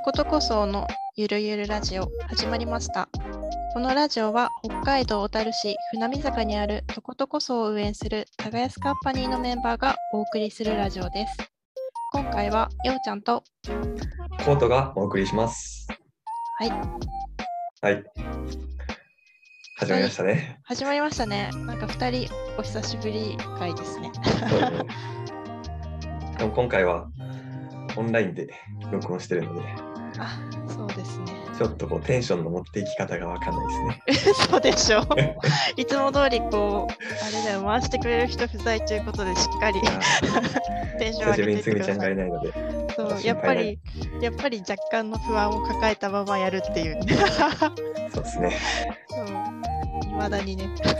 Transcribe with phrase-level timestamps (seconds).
[0.00, 3.10] とことこそのゆるゆるラジオ始まりました。
[3.74, 11.36] このラジオは北海道小樽市船見坂にあるとことこそを運営する耕すカンパニーのメンバーがお送りするラジオです。
[12.14, 13.44] 今回はようちゃんと
[14.42, 15.86] コートがお送りします。
[16.58, 16.70] はい
[17.82, 18.02] はい。
[19.76, 20.60] 始まりましたね。
[20.64, 21.50] 始まりましたね。
[21.66, 24.10] なんか2人お久しぶり回ですね
[26.38, 27.10] でも今回は
[27.98, 28.48] オンラインで
[28.90, 29.89] 録音してるので、
[30.20, 30.38] あ、
[30.68, 31.40] そうですね。
[31.60, 34.34] ちょっとこうテンションの持っていき方がわかんないですね。
[34.50, 35.04] そうでしょう。
[35.80, 39.80] いつも通りこう、あれだよ、回してくれる人不在ということでしっかり
[40.98, 41.98] テンション上げていってください。
[41.98, 42.52] がいないので、
[42.96, 43.78] そう心やっぱり、
[44.22, 47.16] やっぱり若干の不安を抱えたままやるっていうね。
[48.12, 48.56] そうですね。
[50.04, 50.66] いまだにね。
[50.66, 50.96] で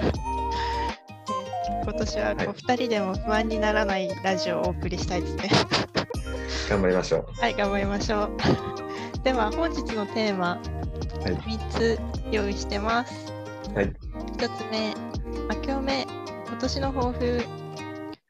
[1.83, 5.51] 今年はこうはい2人でも不安にならないラジオをお送りしたいですね。
[6.69, 7.27] 頑張りましょう。
[7.41, 8.90] はい、頑張りましょう。
[9.23, 13.31] では、本日のテーマ、はい3つ用意してます。
[13.75, 13.93] はい。
[14.39, 14.95] 1つ目、
[15.55, 16.07] 明けおめ、
[16.47, 17.45] 今年の抱負。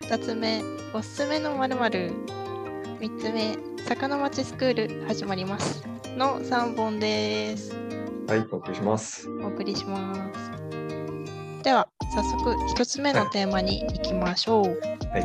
[0.02, 2.12] 2つ目、おすすめの〇〇。
[2.98, 5.86] 3つ目、坂の町スクール始まります。
[6.16, 7.72] の3本です。
[8.26, 9.28] はい、お送りします。
[9.44, 10.50] お送りします。
[11.62, 14.64] では、早速1つ目のテーマに行きましょう。
[15.10, 15.24] はい。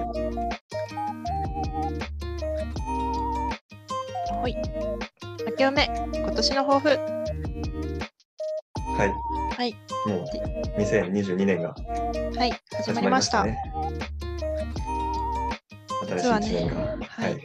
[4.42, 5.15] はい。
[5.48, 6.88] 明けおめ、今年の抱負。
[8.98, 9.14] はい。
[9.58, 9.74] はい。
[10.08, 10.26] もう
[10.80, 11.70] 2022年が
[12.38, 13.08] はい、始始ままりまし。
[13.08, 13.58] りましたたね。
[16.08, 16.76] 新しい実はね1年が。
[16.82, 16.88] は
[17.24, 17.38] はいい。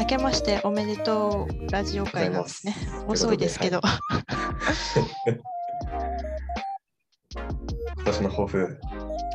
[0.00, 2.74] 明けましておめでとうラジオ会なんですね。
[3.06, 3.80] 遅いですけど。
[7.96, 8.78] 今年の抱負、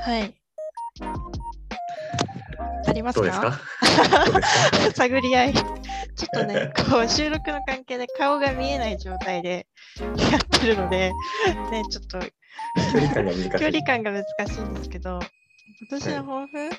[0.02, 0.34] はい。
[2.88, 3.60] ありますかどうですか？
[4.26, 4.92] どうですか？
[5.08, 5.54] 探り合い。
[6.16, 9.68] ちょっとね、 こう収録の関係で顔が見えない状態で
[10.00, 10.06] や
[10.38, 11.12] ってるので、
[11.72, 12.20] ね、ちょっと
[13.60, 14.62] 距離感が難しい。
[14.62, 15.20] んですけど、
[15.80, 16.70] 今年の抱負、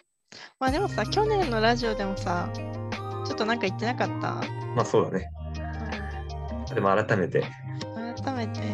[0.58, 4.34] まあでもさ、去年のラジオでもさ、ちょっとなんか言ってなかった？
[4.74, 5.30] まあそうだね。
[6.74, 7.44] でも改めて、
[8.22, 8.60] 改めて。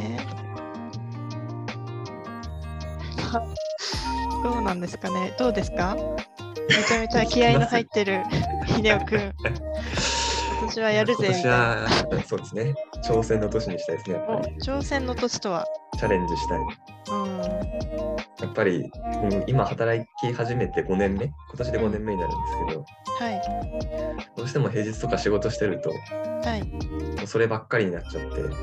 [4.42, 5.34] どうなんですかね？
[5.38, 5.96] どうですか？
[6.68, 8.22] めちゃめちゃ気合いの入ってる
[8.66, 9.20] 秀夫くん。
[9.20, 9.32] 今
[10.66, 11.48] 年はやるぜ今年。
[11.48, 11.88] は、
[12.26, 12.74] そうですね。
[13.04, 14.16] 挑戦の年にしたいですね。
[14.16, 15.66] やっぱおり挑戦の年とは？
[15.98, 16.58] チャレンジしたい。
[16.58, 17.38] うん。
[18.40, 22.84] やっぱり、うん今働き始めて5年目、今年で5年目になるんですけど、
[23.24, 23.42] はい。
[24.36, 26.64] どうしても平日とか仕事してると、はい。
[26.64, 28.54] もうそればっかりになっちゃって、うんう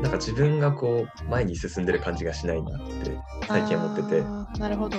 [0.00, 0.02] ん。
[0.02, 4.22] なんか自分がこう、前に進んでる感じがしないなって最近思ってて、
[4.60, 4.98] なるほど。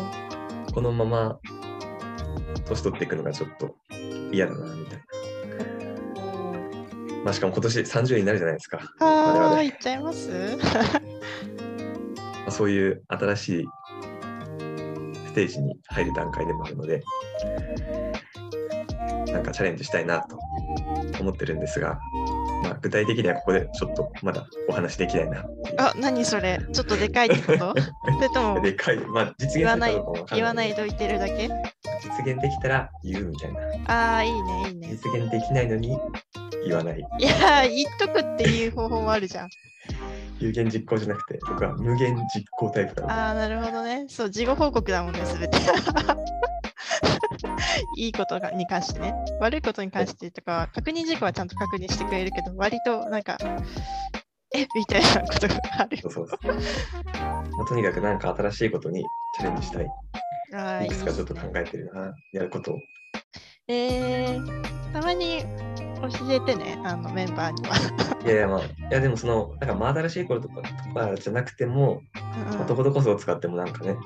[0.73, 1.39] このまま
[2.65, 3.75] 年取っていくのがちょっと
[4.31, 5.03] 嫌だな、みたいな。
[7.23, 8.79] まあ、しかも今年30になるじゃないですか。
[8.99, 10.29] 我ああ、々いっちゃいます？
[10.31, 10.37] ま
[12.47, 13.65] あ、そういう新しい
[15.27, 17.03] ステージに入る段階でもあるので、
[19.31, 20.39] なんかチャレンジしたいなと
[21.19, 21.99] 思ってるんですが、
[22.63, 25.45] まあ、具体的にはここでちょっとまだお話できないな。
[25.77, 26.59] あ、何それ？
[26.71, 27.73] ちょっとでかいってこ
[28.33, 28.55] と？
[28.61, 30.01] でかい、まあ、実現するか言わない。
[30.33, 31.49] 言わないないといてるだけ？
[32.17, 33.59] 実現できたら言うみたいな。
[33.87, 34.89] ああ、いいね、いいね。
[34.89, 35.97] 実現できないのに
[36.65, 36.99] 言わない。
[37.19, 39.49] いやー、言っとくっていう方法もあるじゃん。
[40.39, 44.05] 有言実行じゃなくて、僕は無限実行タイプなので、ああ、なるほどね。
[44.09, 45.57] そう、事後報告だもんね、すべて。
[47.97, 49.13] いいことがに関してね。
[49.39, 53.37] 悪いことに関してとか、確認事項はちゃんと確認してくれるけど、割となんか、
[54.53, 54.65] え？
[54.75, 56.07] みたいなことがあるそ。
[56.07, 56.39] うそうそう。
[57.57, 59.03] まあ、とにかくなんか新しいことに
[59.35, 59.87] チャレンジしたい。
[60.81, 62.79] いいいくつかちょっと考えてるな、やることを。
[63.67, 65.43] えー、たまに
[66.01, 67.75] 教えてね、あのメンバーには。
[68.23, 73.97] いやいや、まあ、いやでもその、なんか真新しいこととかとかじゃなくても、うんまあ、どことこそを使ってもなんかね、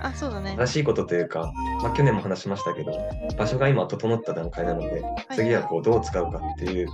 [0.00, 0.54] あ、そうだね。
[0.56, 1.52] 新しいことというか、
[1.82, 2.92] まあ、去年も話しましたけど、
[3.36, 5.02] 場所が今整った段階なので、
[5.34, 6.92] 次はこうどう使うかっていうと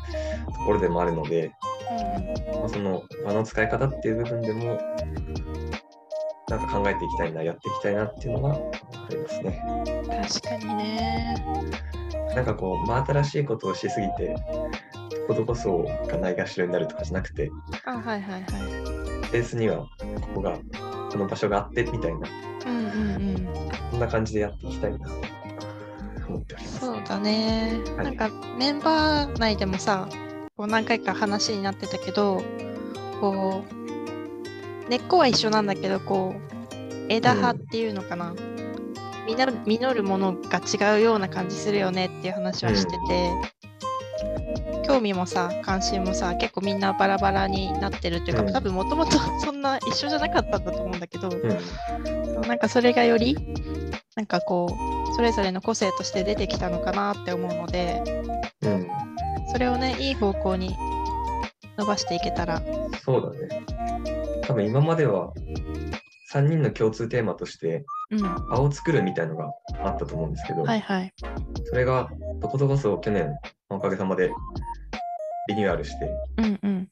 [0.66, 1.52] ころでもあるので、
[1.90, 4.78] うんうんまあ、その場の使い方っていう部分でも、
[6.48, 9.62] なんか考えていきたいな、やっていきたいなっていうのはありますね。
[10.40, 11.44] 確かにね。
[12.36, 14.36] なんかこう、真新しいことをしすぎて、
[15.10, 17.50] どことこそがないがしろになるとかじゃなくて、
[17.84, 18.42] あ、はいはいはい。
[19.32, 19.88] ベースにはこ
[20.36, 20.56] こが、
[21.10, 22.28] この場所があってみたいな、
[22.66, 22.88] うんうんう
[23.32, 23.48] ん。
[23.90, 25.14] そんな感じでやっていきたいなと
[26.28, 26.78] 思っております。
[26.78, 27.80] そうだね。
[27.96, 30.08] はいなんかメンバー内でもさ、
[30.56, 32.40] こう何回か話になってたけど、
[33.20, 33.85] こう、
[34.88, 36.76] 根っこは一緒なんだけど、こう、
[37.08, 38.34] 枝葉っていうのかな。
[39.26, 43.32] 実る実るものが違うような感じするよねっていう話はしてて、
[44.86, 52.40] 興味もさ関心もさ結構みんなバラバラになってるっていうか、うん多分もともと そんな一緒じゃなかったんだと思うんだけど、うん。
[52.42, 53.36] なんかそれがより
[54.14, 54.68] なんかこ
[55.10, 58.02] うそれぞれの個性として出てきたのかなって思うので
[58.62, 58.88] うん。
[59.48, 60.76] それをねいい方向に
[61.78, 62.62] 伸ばしていけたら。
[63.04, 63.66] そうだね。
[64.42, 65.32] 多分今までは
[66.32, 68.20] 3人の共通テーマとしてうん。
[68.20, 69.50] 場を作るみたいのが
[69.82, 71.12] あったと思うんですけど、はいはい。
[71.64, 72.08] それが
[72.40, 73.36] どことこそ去年
[73.68, 74.30] おかげさまで
[75.48, 76.88] リニューアルしてうんうん。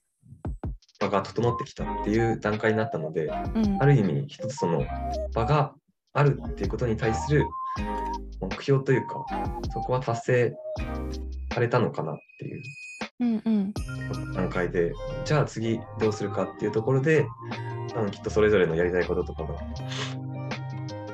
[1.01, 3.79] 場が整ってきたっていう段階になったので、うん。
[3.81, 4.85] ある意味一つその
[5.35, 5.75] 場が
[6.13, 7.45] あるっていうことに対する
[8.41, 9.25] 目標というか、
[9.73, 10.57] そこは達成
[11.53, 12.63] されたのかなっていう
[13.21, 13.75] うんうん
[14.35, 14.93] 段階で、
[15.25, 17.27] じゃあ次どうするかっていうところで、
[17.97, 19.55] あのきっとそれぞれのやりたいこととかが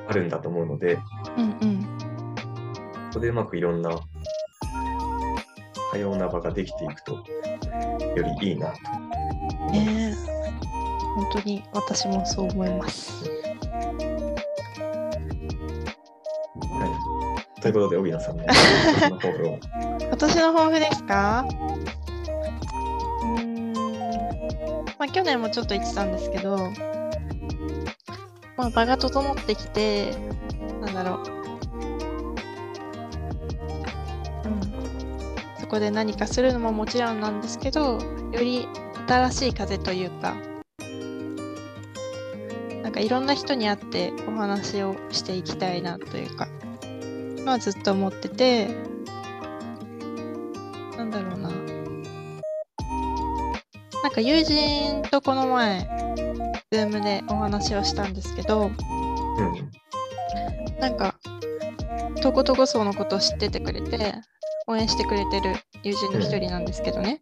[0.08, 0.98] あるんだと思うので、
[1.36, 1.86] うんうん
[3.12, 3.90] そこでうまくいろんな
[5.90, 7.22] 多様な場ができていくと、よ
[8.40, 8.76] りいいなと。
[9.72, 10.30] ねえ
[11.16, 13.39] 本当に私もそう思います。
[17.60, 18.52] ということで、荻野さんのの
[19.18, 19.58] 抱負を。
[20.00, 21.46] 今年の抱負ですか？
[23.22, 23.72] うーん、
[24.98, 26.70] まあ去年もちょっと言ってたんですけど、
[28.56, 30.14] まあ場が整ってきて、
[30.80, 31.18] なんだろう。
[34.46, 34.60] うん。
[35.60, 37.98] そこで何かするのももちろんなんですけど、
[38.32, 38.66] より
[39.06, 40.34] 新しい風というか、
[42.82, 46.48] なんかいろんな人に会ってお話をしていきたいなというか、
[47.44, 48.68] まあずっと思ってて、
[50.96, 51.50] なんだろうな。
[54.02, 55.88] なんか友人とこの前、
[56.72, 59.70] ズームでお話をしたんですけど、うん。
[60.80, 61.14] なんか、
[62.22, 64.14] とことこ層のことを知っててくれて、
[64.66, 67.20] 応援してくれてる友人の一人なんですけどね。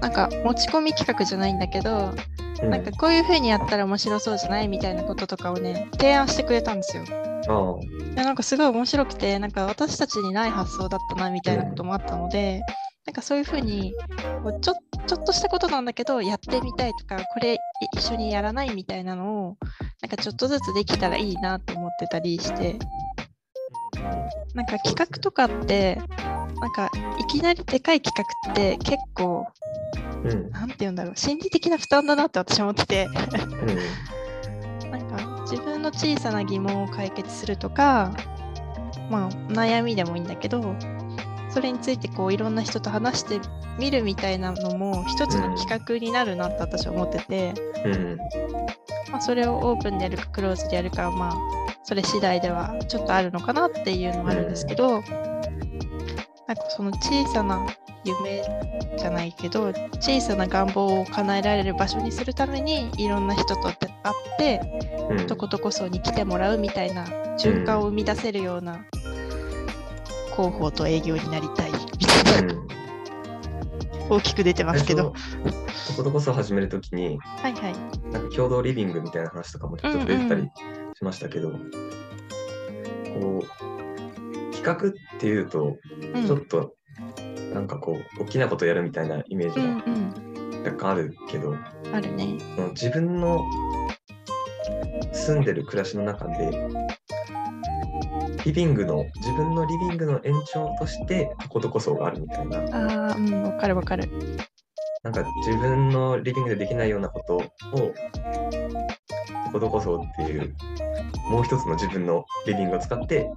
[0.00, 2.14] なんか持ち込み企画じゃないんだけど、
[2.62, 7.04] うん、なんかこういう風にやったら面白そうじゃないみたいなこととかをね、提案してくれたんですよ。
[7.48, 12.62] あいやなんかすごい面白くて、なんか私たちにない発想だったなみたいなこともあったので、
[13.06, 13.94] なんかそういうふうに
[14.42, 14.74] こうちょ
[15.06, 17.58] ちょっとしたことなんだけど、やってみたいとか、これい
[17.96, 19.56] 一緒にやらないみたいなのを、
[20.00, 22.78] なんかちょっとずつできたらいいなと思ってたりして、
[24.54, 26.00] なんか企画とかって、
[26.60, 29.52] なんかいきなりでかい企画って結構、あ、
[30.24, 30.50] うん。
[30.50, 33.08] なんて言うんだろう、心理的な負担だなって私は思ってて。
[34.82, 34.88] うん。
[34.90, 38.12] なんか自分の小さな疑問を解決するとか、
[39.10, 40.74] まあ悩みでもいいんだけど、
[41.50, 43.40] それについてこういろんな人と話して
[43.78, 47.54] みるみたいなのも一つの企画になるなって私は思ってて、
[47.84, 48.18] うん。
[49.10, 51.36] まあ、それをオープンでやるかクローズでやるかはまあ
[51.84, 55.02] それ次第ではちょっとあるのかなっていうのはあるんですけど、
[56.46, 57.66] なんかその小さな
[58.04, 58.42] 夢
[58.98, 63.76] じゃないけど小さな願望を叶えられる場所にするためにいろんな人と会っ
[64.38, 64.60] て
[65.10, 65.26] うん。
[65.26, 67.04] とことこそに来てもらうみたいな
[67.38, 68.84] 循環を生み出せるような
[70.32, 72.84] 広報と営業になりたいみたいなうん
[74.08, 75.14] 大きく出てますけど。
[75.16, 77.74] 最初こことこそ始めるときに、はいはい。
[78.10, 80.50] なんか共同リビングみたいな話とかもちょっと出てたり
[80.94, 81.58] しましたけど、こ
[83.42, 83.83] う、
[84.64, 85.76] 企画っていうと、
[86.14, 86.74] うんちょっと、
[87.52, 90.64] なんかこう、大きなことやるみたいなイメージうんがうん。
[90.64, 91.54] 若干あるけど、
[91.92, 92.38] あるね。
[92.70, 93.44] 自分の
[95.12, 96.50] 住んでる暮らしの中で、
[98.46, 104.08] リビングの、自分のリビングの延長として、こことこそがあるみたいな、ああ、うん、わかるわかる。
[105.02, 107.44] なんか自分のリビングでできないようなことを、こ
[109.52, 110.54] ことこそっていう、
[111.30, 113.30] もう一つの自分のリビングを使って、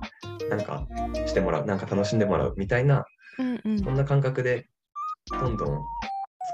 [0.50, 0.88] なんか
[1.26, 3.06] してもらう、なんか楽しんでもらうみたいな、
[3.40, 3.90] うんうんそ。
[3.92, 4.68] んな感覚で、
[5.30, 5.82] どんどん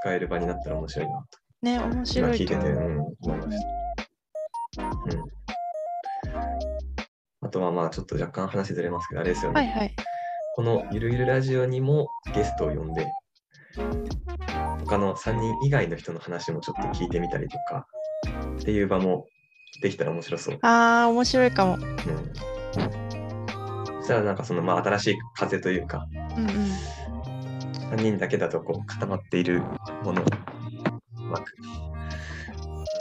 [0.02, 2.56] 使える場になったら面白いなと、ね、面今白聞いてて。
[2.56, 3.58] うん、思いまし
[4.76, 4.84] た。
[4.84, 5.24] うん。
[7.42, 9.62] あとはまあちょっと若干話ずれますけど、あれですよね。
[9.62, 9.96] はいはい。
[10.56, 13.12] このゆるゆるラジオにもゲストを呼んで、
[14.86, 17.88] 他の3人以外の人の話もちょっと聞いてみたりとか、
[18.60, 19.28] っていう場も
[19.82, 20.60] できたら面白そう。
[20.62, 21.74] ああ、面白いかも。
[21.76, 22.53] うん。
[24.04, 26.54] そしたらなんかそのまあ新しい風というか、うんうん。
[27.92, 29.62] 3人だけだとこう固まっている
[30.04, 30.26] ものを
[31.20, 31.56] うまく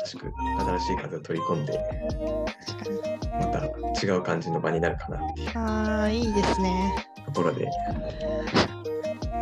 [0.05, 1.81] 新しく新しい風を取り込んで。
[3.33, 3.65] また
[4.07, 7.07] 違う感じの場になるかなっていうああ、いいですね。
[7.27, 7.69] ところで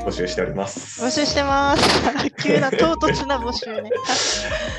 [0.07, 1.05] 募集しております。
[1.05, 1.83] 募集してます。
[2.43, 3.91] 急な唐突な募集ね。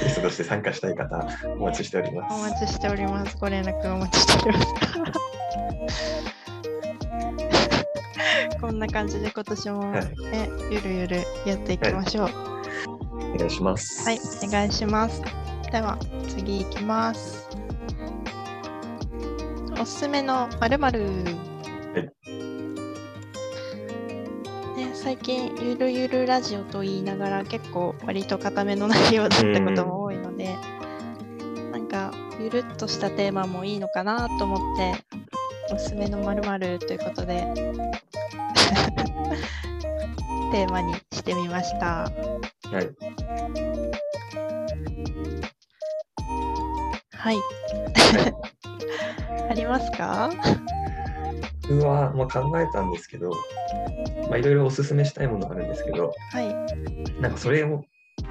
[0.01, 1.27] ゲストとして参加したい方、
[1.59, 2.33] お待ちしております。
[2.33, 3.37] お待ちしております。
[3.37, 5.30] ご連絡お待ちしております。
[8.61, 12.29] こんな感じで今年もはいね、ゆるゆるやっていきましょう。
[13.33, 14.07] お願いします。
[14.07, 15.19] はい、お願いします。
[15.71, 15.97] では、
[16.29, 17.49] 次いきます。
[19.79, 21.23] おすすめのまるまる。
[24.75, 30.55] ね、最近、ゆるゆるラジオと言いながら、結構割と固めの内容だったことも多いので、
[31.71, 35.03] なんか、ゆるっとしたテーマもいいのかなと思って、
[35.73, 37.47] おすすめのまるまるということで、
[40.51, 41.85] テーマにしてみました。
[41.85, 42.11] は
[42.81, 42.89] い。
[47.13, 47.37] はい。
[49.49, 50.29] ありますか？
[51.69, 53.29] 僕は、まあ、考えたんですけど、
[54.29, 57.21] まあ、いろいろおすすめしたいものあるんですけど、はい。
[57.21, 57.85] なんかそれを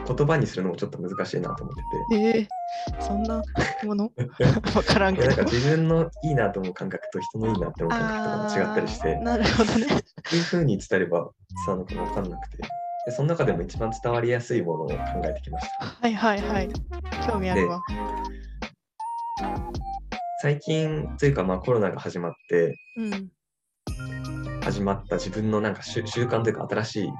[0.06, 1.76] 言葉にするのもちょっと難しいなと思っ
[2.10, 2.46] てえー、
[3.00, 3.42] そんな
[3.84, 4.08] もの？
[4.38, 4.44] て。
[4.74, 5.28] わからんけど。
[5.28, 9.86] なんか自分のいいなと思う感覚と人のいいなって思う感覚とかも違ったりして、なるほどね。
[9.86, 11.30] どういうふうに伝えれば
[11.66, 12.58] 伝わるのか分かんなくて、
[13.06, 15.86] でその中でも一番伝わりやすいものを考えてきました。
[15.86, 16.68] はいはいはい。
[17.26, 17.80] 興味あるわ。
[20.42, 23.30] 最近というかまあコロナが始まって、うん。
[24.62, 27.12] 始まった自分のなんか習習慣というか新しい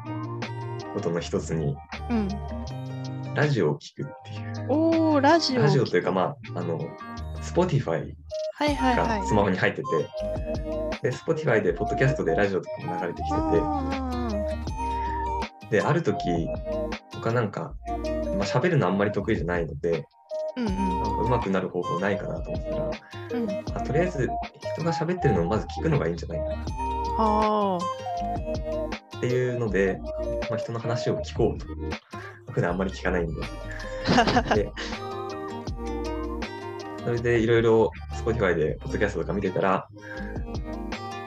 [0.95, 1.77] ことの一つに、
[2.11, 2.29] うん。
[3.35, 4.50] ラジオを聞くっていう。
[5.21, 5.63] ラジオ。
[5.63, 6.79] ラジオというかまあ、あの、
[7.43, 8.15] Spotify
[8.59, 9.25] が。
[9.25, 14.29] スマホに入ってて、で、Spotify で、ポッドキャストでラジオとかも流れてきてあ
[15.71, 16.19] て、で、ある時、
[17.15, 22.91] 僕はなんか、まあ、喋るのあんまり得意じゃないので、ーうんうんなんか上手くなる方法ないかなと思ったら、
[23.41, 23.51] うん。
[23.51, 24.29] あとりあえず
[24.75, 26.65] 人が喋ってるのをまず聞くのがいいんじゃないかな
[27.19, 27.79] あ
[29.17, 30.01] っていうので、
[30.51, 31.67] まあ、人の話を聞こうと。
[32.53, 33.33] 普段あんまり聞かないんで。
[34.51, 34.55] あ。
[34.55, 34.73] で
[37.05, 37.91] それでいろいろ
[38.25, 39.89] Spotify でポッドキャストとか見てたら、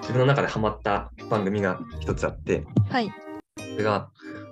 [0.02, 3.12] 自分の中でハマった番組が一つあって、はい。
[3.58, 4.10] それが、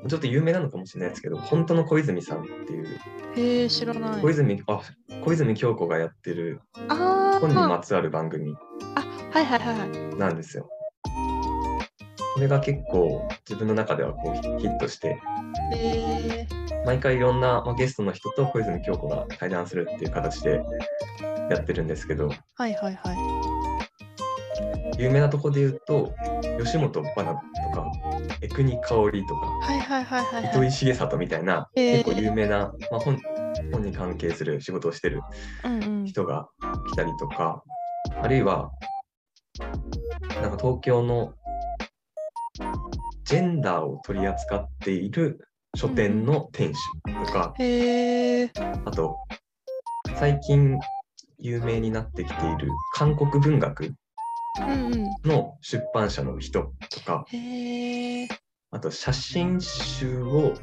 [0.07, 2.87] ちょっと有名なのかもしれないですけど、本当の小泉さんっていう、
[3.35, 4.21] へえ、知らない。
[4.21, 4.81] 小泉、あ、
[5.23, 7.79] 小泉京子がやってるあ本にまあ。
[7.79, 8.55] つわる番組
[9.33, 10.15] はいはいはいはい。
[10.17, 10.67] なんですよ。
[12.33, 15.17] これが結構自分の中ではこうヒットして、へ
[15.75, 16.47] え。
[16.85, 20.63] 毎回いろんな、まあ、ゲストの人と小泉京子が対談するっていう形で
[21.50, 23.17] やってるんですけど、はいはいはい。
[24.97, 26.13] 有名なとこで言うと、
[26.63, 27.39] 吉本ばなと
[27.73, 27.91] か、
[28.41, 30.51] 江国香織とか、はいはいはいはいはい。
[30.51, 33.19] 糸井重里みたいな、えー結構有名な、まあ、本
[33.71, 35.21] 本に関係する仕事をしてる
[35.65, 36.05] うんうん。
[36.05, 36.47] 人が
[36.91, 37.61] 来たりとか、
[38.21, 38.71] あるいは、
[40.41, 41.33] なんか東京の
[43.23, 46.79] ジェンダーを取り扱っている書店の店主
[47.25, 48.51] とか、へえ。
[48.85, 49.17] あと、
[50.15, 50.79] 最近
[51.37, 53.93] 有名になってきている韓国文学
[54.59, 55.15] うんうん。
[55.23, 58.27] の出版社の人とか、へえ。
[58.71, 60.53] あと写真集を、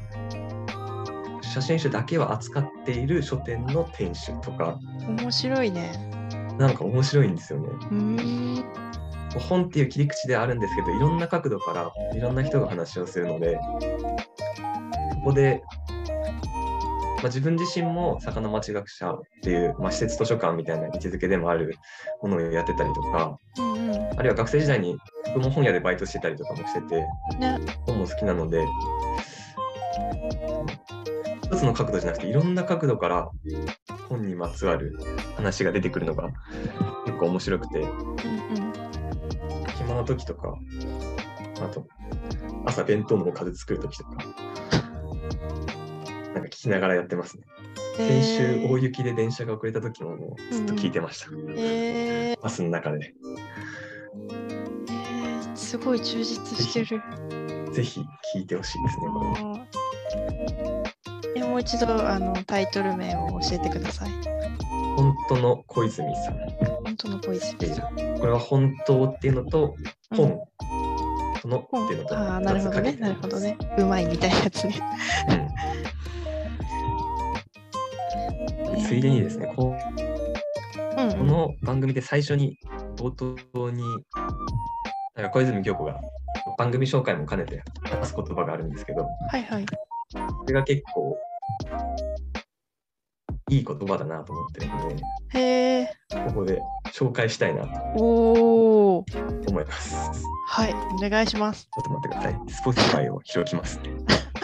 [1.41, 5.91] 写真集だけを扱っている書店の店主とか、面白いね。
[6.59, 7.69] なんか面白いんですよね。
[9.37, 13.59] 本っていう切り口ではあるんですけど、いろんな角度からいろんな人が話をするので、
[15.13, 15.61] そこで、
[17.17, 21.75] まあ、自分自身も魚町学者っていう、まあ、施設図書館みたいな位置づけでもある
[22.21, 24.19] ものをやってたりとか、うんうん。
[24.19, 24.97] あるいは学生時代に
[25.35, 26.95] 僕も本屋でバイトしてたりとかもしてて、
[27.39, 27.59] ね。
[27.85, 28.65] 本も好きなので、
[31.43, 33.29] 一つの角度じゃなくていろんな角度から
[34.07, 34.97] 本にまつわる
[35.35, 36.29] 話が出てくるのが
[37.05, 38.68] 結構面白くて、うんうん。
[39.89, 40.55] 暇な時とか、
[41.61, 41.87] あと
[42.65, 44.11] 朝弁当の数作る時とか、
[46.35, 47.43] なんか聞きながらやってますね。
[47.97, 51.31] 先週大雪で電車が遅れた時ももうずっと聞いてました。
[51.55, 53.15] えー、バスの中で。
[54.29, 57.01] えー、すごい充実してる。
[57.73, 58.01] ぜひ
[58.35, 59.07] 聞いてほしいですね。
[61.33, 64.09] これもう一度あのタイトル名を教えてください。
[64.95, 66.68] 本当の小泉さん。
[67.03, 67.95] 本当の小泉さん。
[68.19, 69.75] これは本当っていうのと
[70.11, 70.19] うん
[71.49, 72.91] の本っていうのとああ、なるほどね。
[72.93, 73.57] なるほどね。
[73.77, 74.75] うまいみたいなやつね。
[75.29, 75.49] うん
[78.83, 79.75] ついでにですね、こ
[80.97, 81.17] うん、うん。
[81.17, 82.57] この番組で最初に
[82.95, 83.83] 冒頭に、
[85.15, 86.01] なんか小泉京子が
[86.57, 89.65] 番組紹介も兼ねて話す言葉があるんですけど、はいはい。
[90.11, 91.15] それが結構
[93.49, 94.95] いい言葉だなと思ってるので、
[95.29, 95.93] へえ。
[96.27, 96.61] ここで
[96.93, 99.05] 紹介したいなとおお。
[99.47, 100.23] 思います。
[100.47, 100.73] はい。
[100.73, 101.65] お願いします。
[101.65, 103.05] ちょっと待ってください。
[103.05, 103.89] Spotify を開きますね。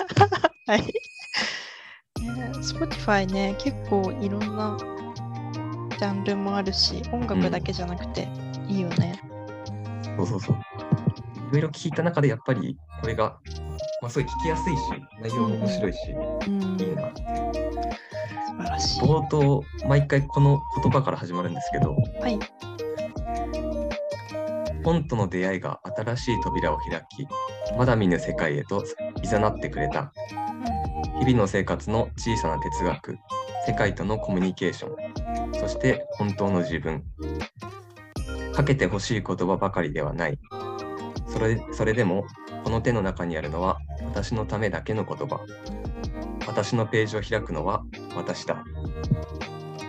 [0.67, 0.81] はい。
[0.81, 8.27] ね、Spotify ね、結構いろんなジャンルもあるし、音楽だけじゃなくて
[8.67, 9.19] いいよね。
[10.17, 10.57] そうそうそう。
[11.45, 13.38] 自ろいろ聞いた中でやっぱりこれが、
[14.01, 14.81] まあ、すごい聞きやすいし
[15.21, 16.00] 内容も面白いし、
[16.47, 18.04] うん、いいなって。
[19.01, 22.39] 冒頭毎回この言葉から始まるんですけどはい。
[24.83, 27.27] 本との出会いが新しい扉を開き
[27.75, 28.83] まだ見ぬ世界へと
[29.24, 30.13] 誘ってくれた。
[31.19, 33.17] 日々の生活の小さな哲学
[33.65, 37.03] 世界とのコミュニケーションそして本当の自分。
[38.53, 40.39] かけてほしい言葉ばかりではない。
[41.27, 42.25] それそれでも
[42.63, 45.45] この手の中にあるのは私のためだけの言葉
[46.48, 47.84] 私のページを開くのは
[48.16, 48.64] 私だ。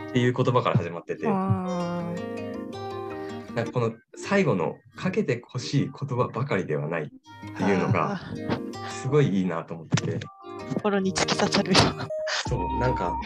[0.08, 1.26] っていう言葉から始まってて。
[3.56, 7.06] なんかこの最後のかけてほしい言葉ばかりではないっ
[7.56, 8.20] ていうのが
[8.90, 10.20] すごいいいなと思ってて。
[10.74, 11.78] 心に突き刺さるよ。
[12.46, 13.16] そうなんか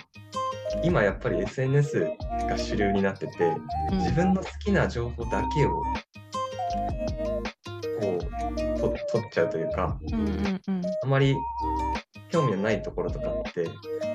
[0.85, 2.11] 今やっぱり SNS
[2.49, 3.57] が主流になってて
[3.91, 3.99] うん。
[3.99, 5.83] 自分の好きな情報だけを
[8.01, 10.83] こうと取っちゃうというかうんうんうん。
[11.03, 11.37] あまり
[12.33, 13.69] 興味のないところとかって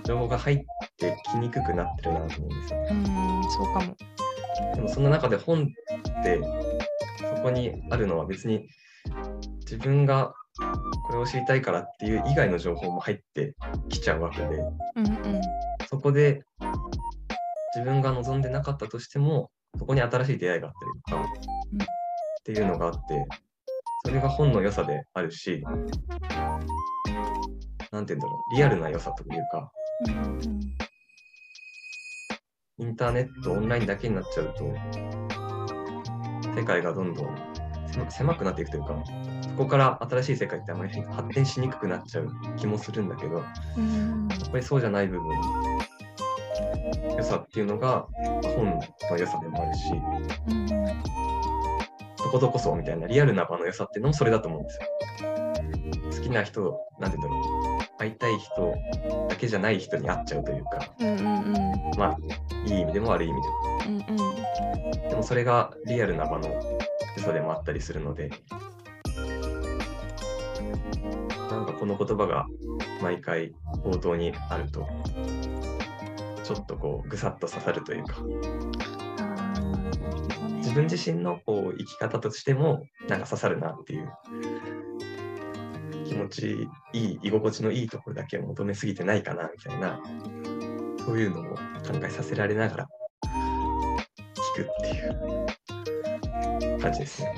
[0.04, 0.58] 情報が入っ
[0.98, 2.88] てきにくくなってるなと思うんですよ。
[2.90, 3.96] うんそうかも。
[4.76, 6.42] でもその中で本って
[7.36, 8.68] そこにあるのは別に
[9.62, 10.34] 自分が
[11.08, 13.56] これを知りたいからっていう以外の情報も入って
[13.90, 15.42] きちゃうわけでうんうん
[15.90, 16.44] そこで
[17.76, 20.74] 自分が望んでなかったとしてもそこに新しい出会いがあっ
[21.08, 21.32] たりとか、
[21.74, 21.96] うん
[22.46, 23.26] っていうのがあって
[24.06, 25.64] それが本の良さであるし
[27.96, 28.56] なんて言うんだろう。
[28.56, 29.72] リアルな良さというか。
[32.78, 34.66] インターネットオンラインだけになっちゃうと
[36.54, 37.30] 世界がどんどん
[38.10, 39.02] 狭くなっていくというか
[39.44, 45.30] そこから新しい世界ってあまり発展しにくくなっちゃう気もするんだけどやっぱりそうじゃない部分
[47.18, 48.06] 良さっていうのが
[48.44, 49.80] 本の良さでもあるし
[52.25, 54.86] どこどこそうみたいなリアルな場の良さっていうのもそれだと思うんですよ。
[56.12, 57.65] 好きな人なんて言うんだろう。
[58.05, 58.74] 会いたい人
[59.27, 61.55] だけじゃない人に会っちゃうというかうんうんうん。
[61.98, 62.18] まあ
[62.68, 63.55] いい意味でも悪い意味でも。
[63.87, 65.09] うんうん。
[65.09, 66.48] でもそれがリアルな場の
[67.18, 68.29] 良さでもあったりするので、
[71.50, 72.46] なんかこの言葉が
[73.01, 74.87] 毎回冒頭にあると、
[76.44, 78.18] ちょっとこうぐさっと刺さるというか、
[80.57, 84.11] 自分自身のこう生き方としてもなんか刺さるなっていう
[86.05, 90.00] 気持ちいい、居心地のいいところだけを求めすぎてないかなみたいな、
[91.05, 91.59] そういうのを考
[92.03, 92.87] えさせられながら
[94.55, 94.72] 聞くっ
[96.59, 97.35] ていう感じですね。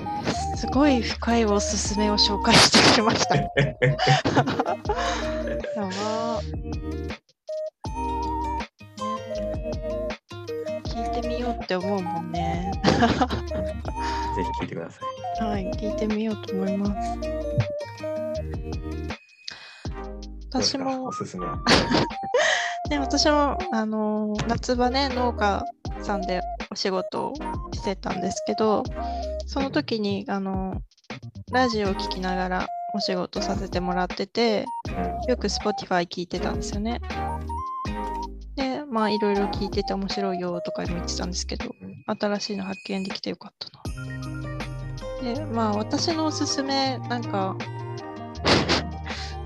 [0.56, 3.36] すごい深いおすすめを紹介してくれました。
[10.84, 12.72] 聞いてみようって思うもんね。
[12.84, 15.00] ぜひ聞いてくださ
[15.42, 15.46] い。
[15.46, 17.20] はい、聞いてみようと思います。
[20.50, 21.46] 私もお、すすめ。
[22.90, 25.66] ね、私も、あのー夏場ね、農家
[26.02, 27.34] さんでお仕事を
[27.74, 28.84] してたんですけど、
[29.46, 30.78] その時に、あのー
[31.52, 37.02] ラジオを聞きながらお仕事させてもらってて、うんよく Spotify 聞いてたんですよね。
[38.56, 41.66] で、まあいろいろ聞いてて面白いよとかも言ってたんですけど、
[42.20, 43.70] 新しいの発見できてよかった
[45.30, 45.34] な。
[45.34, 47.56] で、まあ私のおすすめ、なんか、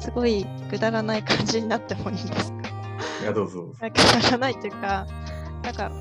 [0.02, 2.58] すごいくだらない感じになってもいいですか？
[3.22, 3.80] いや、どうぞく
[4.24, 5.06] だらないというか、
[5.64, 5.92] なんか、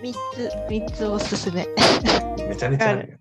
[0.00, 1.66] 3つ、三つおすすめ。
[2.48, 3.18] めちゃめちゃあるよ。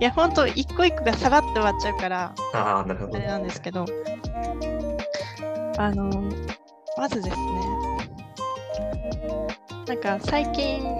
[0.00, 3.18] いや、ほんと、一個一個がさらっと終わっちゃうから、ああ、なるほど。
[3.18, 3.84] あれなんですけど、
[5.78, 6.10] あの、
[6.96, 7.36] まずですね、
[9.86, 10.96] なんか最近、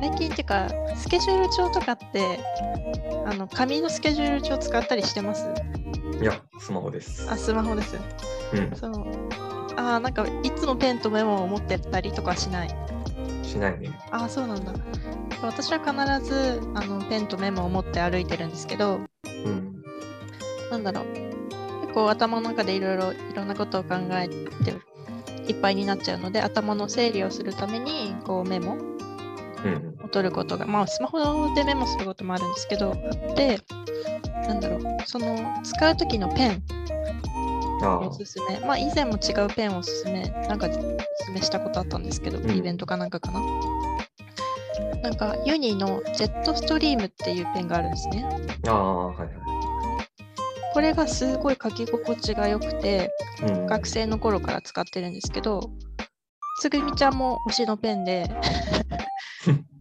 [0.00, 2.40] 最近っていうか、スケジュール帳とかって、
[3.26, 5.46] あの、紙のスケジュール帳使ったりしてます？
[6.20, 7.30] いや、スマホです。
[7.30, 7.96] あ、スマホです。
[8.52, 8.92] うん、そう。
[9.76, 12.68] あーなんか、いつもペンとメモを持ってたりとかしない？
[13.42, 13.98] しないね。
[14.10, 14.72] ああ、そうなんだ。
[15.40, 19.82] 私は必ずあのペンとメモを持って歩いてるんですけど、うん。
[20.70, 21.04] なんだろう。
[21.82, 24.34] 結構頭の中でいろいろいろんなことを考えて
[25.46, 28.76] いっぱいになっちゃうので、頭の整理をするためにこうメモ
[29.64, 29.98] うん。
[30.04, 33.60] を取ることが、まあスマホでメモすることもあるんですけど、あって、
[34.46, 34.80] なんだろう。
[35.06, 36.62] その使う時のペン
[37.82, 38.58] あおすすめ。
[38.60, 40.78] まあ以前も違うペンをおすすめ、なんかおす
[41.26, 43.40] すめしたことあったんですけど、うんイベントかなんかかな。
[45.02, 48.26] なんかユニのジェットストリームっていうペンがあるんですね。
[48.66, 49.28] あ、ああ、はいはい。
[50.74, 53.10] これがすごい書き心地が良くて、
[53.42, 55.70] うん、学生の頃から使ってるんですけど、
[56.60, 58.28] つぐみちゃんも推しのペンで、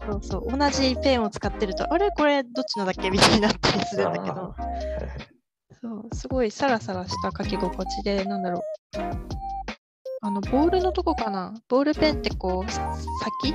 [0.09, 0.57] そうそう。
[0.57, 2.09] 同じペンを使ってるとあれ？
[2.11, 3.09] これどっちのだっけ？
[3.09, 4.55] みたいになったりするんだけど。
[5.81, 6.15] そう。
[6.15, 8.61] すごいサラサラした書き心地でなんだろう。
[10.21, 11.53] あのボールのとこかな？
[11.67, 12.95] ボールペンってこうさ
[13.43, 13.53] 先？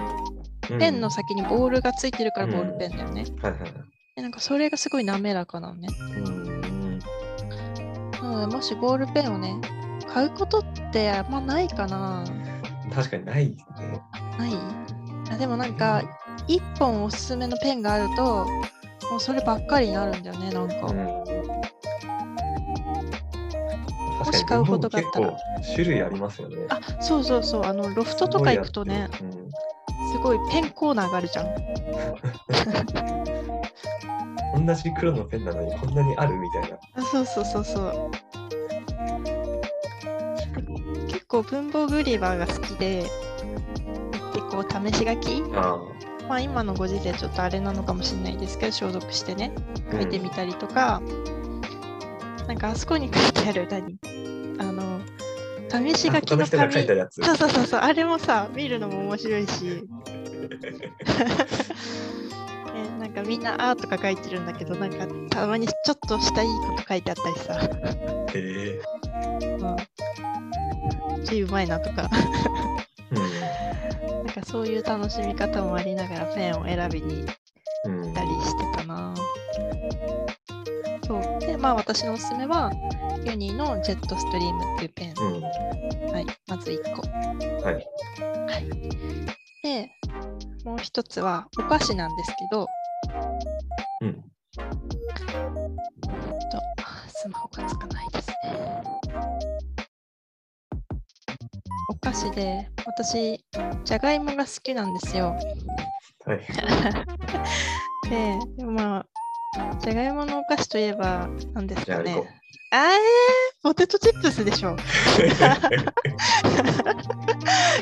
[0.73, 0.79] うん。
[0.79, 3.73] ペンの先にボールがついてるからボールペンだよね、はいはいはい。
[4.17, 5.89] でなんかそれがすごい滑らかなのね。
[6.17, 6.99] うん。
[6.99, 7.05] な
[8.23, 9.61] のでもしボールペンをね
[10.07, 12.25] 買うことってあんまないかな。
[12.95, 13.57] 確かにないね。
[14.39, 14.53] ない？
[15.31, 16.03] あでもなんか
[16.49, 18.47] 1本おすすめのペンがあると
[19.11, 20.97] もうそればっかりになるんだよねなんか、うん。
[24.25, 25.37] もし買うことがあったら
[25.75, 26.57] 種類ありますよね。
[26.69, 30.49] あそうそうそうあのロフトとか行くとねすごいあって。
[30.49, 31.47] すごいペンコーナーがあるじゃん
[34.57, 36.79] うん、 同じ黒のペンなのにこんなにあるみたいな。
[36.97, 38.11] あそうそうそうそう
[41.09, 45.79] 結構文房具売り場が好きで行ってこう試し書きあ
[46.29, 49.53] まあ今のご時世ちょっとあれなのかもしれないですけど消毒してね
[49.89, 49.93] あ。
[49.93, 51.03] 書いてみたりとか、
[52.47, 53.99] なんかあそこに書いてある何
[54.59, 55.01] あの
[55.71, 57.23] 試しうん、書きの紙たやつ。
[57.23, 59.85] そうそうそうそうあれもさ見るのも面白いし
[62.75, 67.61] え なんかみんな「あ」とか書いてるんだけどなんかたまにちょっとしたいいこと書いてあったりさ
[68.35, 68.81] へえ
[69.59, 72.11] うん字うまいなとか
[73.11, 73.42] うん。
[74.45, 77.25] そういう楽しみ方もありながらペンを選びに
[77.85, 79.15] うん行ったりしてたな
[81.07, 82.71] そうでまあ私のおすすめは
[83.25, 85.43] ユニのジェットストリームっていうペン、うん。
[86.13, 87.03] はい、まず1個
[87.65, 87.75] はい。
[87.75, 87.81] は
[88.59, 88.69] い。
[89.63, 89.91] で、
[90.65, 92.67] もう一つはお菓子なんですけど、
[94.01, 94.09] うん。
[94.09, 94.65] えっ
[96.51, 96.59] と、
[97.09, 98.83] スマホがつかないですね。
[101.89, 103.45] お菓子で、私、
[103.85, 105.37] じゃがいもが好きなんですよ。
[106.25, 106.41] はい。
[108.09, 109.07] で、まあ、
[109.81, 112.23] じゃがいものお菓子といえば、何ですかね。
[112.71, 114.77] あーポテトチップスでしょ。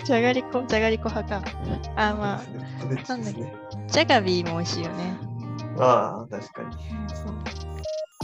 [0.04, 1.48] じゃがりこ、じゃがりこ派か。
[1.96, 2.40] あーまあ、
[2.80, 3.54] そうですね。
[3.86, 5.16] ジャガビーも美味しいよね。
[5.78, 7.69] ああ、確かに。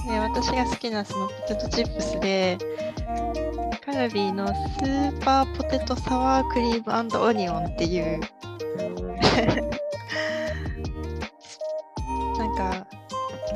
[0.09, 2.57] 私が好きなそのポテトチップスで、
[3.85, 6.93] カルビーのスーパーポテトサワークリーム
[7.23, 8.21] オニオンっていう、
[8.79, 8.95] う ん
[12.39, 12.87] なんか、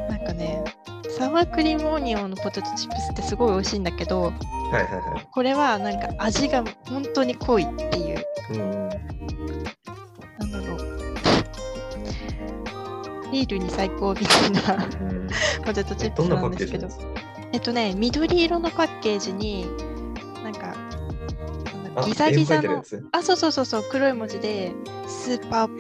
[0.09, 0.65] なんかね、
[1.17, 4.33] サワークリームオニオンのポテトチップスってすごい美味しいんだけど、はい
[4.73, 5.27] はいはい。
[5.31, 8.91] これはなんか味が本当に濃いっていう、うん。
[13.31, 14.87] ビールに最高みたいな。
[15.01, 15.29] うん。
[15.65, 16.89] ポテトチップスなんですけど。
[17.53, 19.67] えっとね、緑色のパッケージに、
[20.45, 20.75] なんか、
[22.05, 22.83] ギザギザの。
[23.13, 24.73] あ、そうそうそうそう、黒い文字で、
[25.09, 25.71] スーパー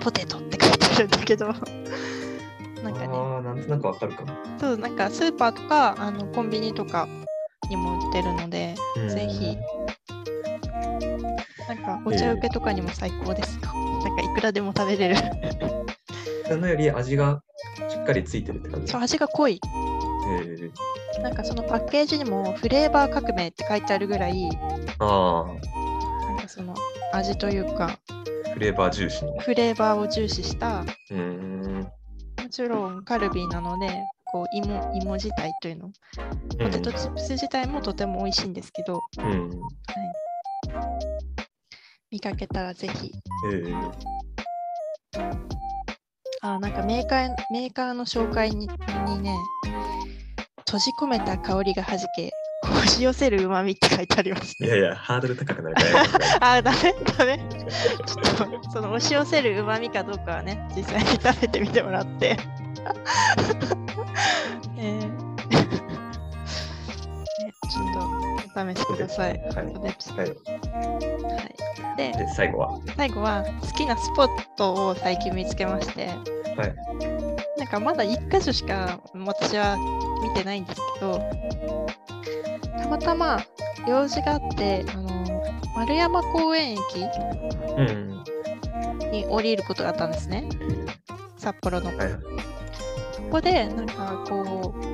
[0.00, 4.34] ポテトって書いてあるんだけど、なんかね、ああ、なんとなくわかるかも。
[4.60, 7.08] そう、なんかスーパーとか、あのコンビニとか
[7.68, 9.08] にも売ってるので、うん。
[9.08, 9.56] ぜひ、
[11.66, 13.62] なんかお茶受けとかにも最高ですよ。
[14.04, 15.16] なんかいくらでも食べれる。
[16.46, 17.42] そのより味が
[17.88, 18.92] しっかりついてるって感じ。
[18.92, 19.60] そう、味が濃い。
[21.22, 24.50] なんかそのパッケージにもフレーバー革命って書いてあるぐらい、
[24.98, 25.44] あ
[26.26, 26.74] なんかその
[27.12, 29.38] 味というか、あ、フレーバー重視の。
[29.38, 31.92] フレーバーを重視した、もうーん。
[32.50, 35.92] ちろんカルビーなので、こう芋芋自体というの、
[36.58, 39.50] ポテトチップス自体もとても美味しいんですけど、うん。
[42.10, 43.12] 見かけたらぜひ。
[43.50, 44.14] ええ
[46.44, 48.68] あ、なんかメーカーメーカーの紹介に
[49.06, 49.34] にね、
[50.66, 52.30] 閉じ込めた香りがはじけ、
[52.64, 54.68] 押し寄せるうまみって書いてありますね。
[54.68, 55.82] いやいや、ハードル高くなるか
[56.38, 56.42] ら。
[56.56, 56.76] あ、ダメ
[57.16, 57.38] ダメ。
[58.04, 58.24] ちょっ
[58.60, 62.36] と、その押し寄せるうまみかどうかはね、実際に食べてみてもらって。
[64.76, 65.10] えー ね、
[67.70, 68.13] ちょっとお
[68.48, 69.32] 試しください。
[69.32, 69.66] はいはい。
[69.66, 69.88] は
[70.24, 70.36] い。
[71.96, 72.80] で、で、最後は？
[72.96, 76.18] 最後は好きなスポットを最近見つけまして、はい。
[77.58, 79.76] なんかまだ1箇所しか私は
[80.22, 81.20] 見てないんですけど、
[82.78, 83.40] たまたま
[83.86, 85.08] 用事があって、あの
[85.76, 86.80] 丸山公園駅
[87.76, 88.24] うん。
[89.12, 90.48] に降りることがあったんですね。
[91.38, 91.96] 札幌の。
[91.96, 92.08] はい。
[93.12, 94.93] そこで、なんかこう、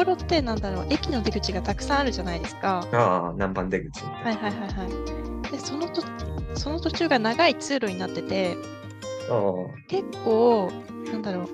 [0.00, 2.86] 札幌ってなんだろう、駅の出口がたくさんあるじゃないですか。
[2.92, 4.18] ああ、南蛮出口みたいな。
[4.24, 4.84] はいはいはいは
[5.48, 5.52] い。
[5.52, 6.02] で、そのと
[6.54, 8.56] その途中が長い通路になってて、
[9.28, 9.42] ああ、
[9.88, 10.70] 結構、
[11.12, 11.48] なんだろう、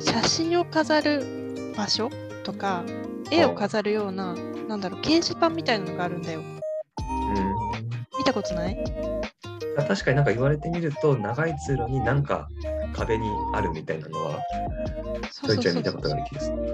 [0.00, 2.08] 写真を飾る場所
[2.44, 2.82] とか、
[3.30, 4.34] 絵を飾るような、
[4.66, 6.40] なんだろう、掲示板みたいなのがあるんだよ。
[6.40, 7.54] うん。
[8.18, 8.84] 見たことない？
[9.76, 12.48] 確かになんか言われてみると、長い通路になんか
[12.92, 14.40] 壁にあるみたいなのは、
[15.30, 16.72] ちょいちょい見たことがある気がする。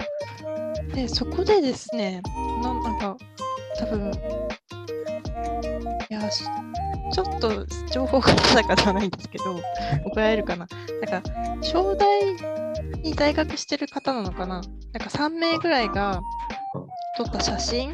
[0.93, 2.21] で、そこでですね、
[2.61, 3.17] ななんか、
[3.77, 4.11] 多分
[6.09, 6.43] いや、し
[7.11, 9.59] ちょっと情報が定かではないんですけど、
[10.05, 10.67] 怒られるかな。
[11.01, 11.29] なんか、
[11.61, 12.35] 正大
[13.03, 14.55] に在学してる方なのかな。
[14.55, 14.71] なんか
[15.09, 16.21] 3名ぐらいが
[17.17, 17.93] 撮った写真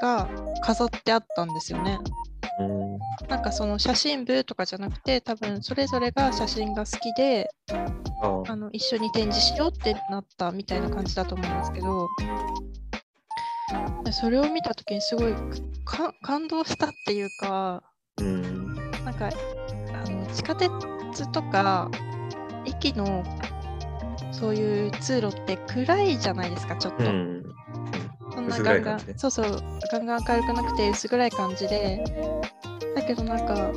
[0.00, 0.28] が
[0.62, 1.98] 飾ってあったんですよね。
[2.60, 2.91] うん
[3.28, 7.50] なんかその写真部とかじゃなくて、多分それぞれが写真が好きで、
[8.22, 12.08] ああの一緒に展示しようってなったみたいな感じだと思うんですけど、
[14.04, 15.34] でそれを見たときにすごい
[15.84, 17.82] か感動したっていうか、
[18.20, 18.74] うん。
[19.04, 21.90] なんかあの地下鉄とか
[22.64, 23.24] 駅の
[24.30, 27.04] そういう通路って暗いじゃないですか、ちょっと。
[27.04, 27.44] うん。
[28.32, 32.04] そんな薄ガンガンそうそう、ガンガン明るくなくて薄暗い感じで、
[32.94, 33.72] だけどなんか、なん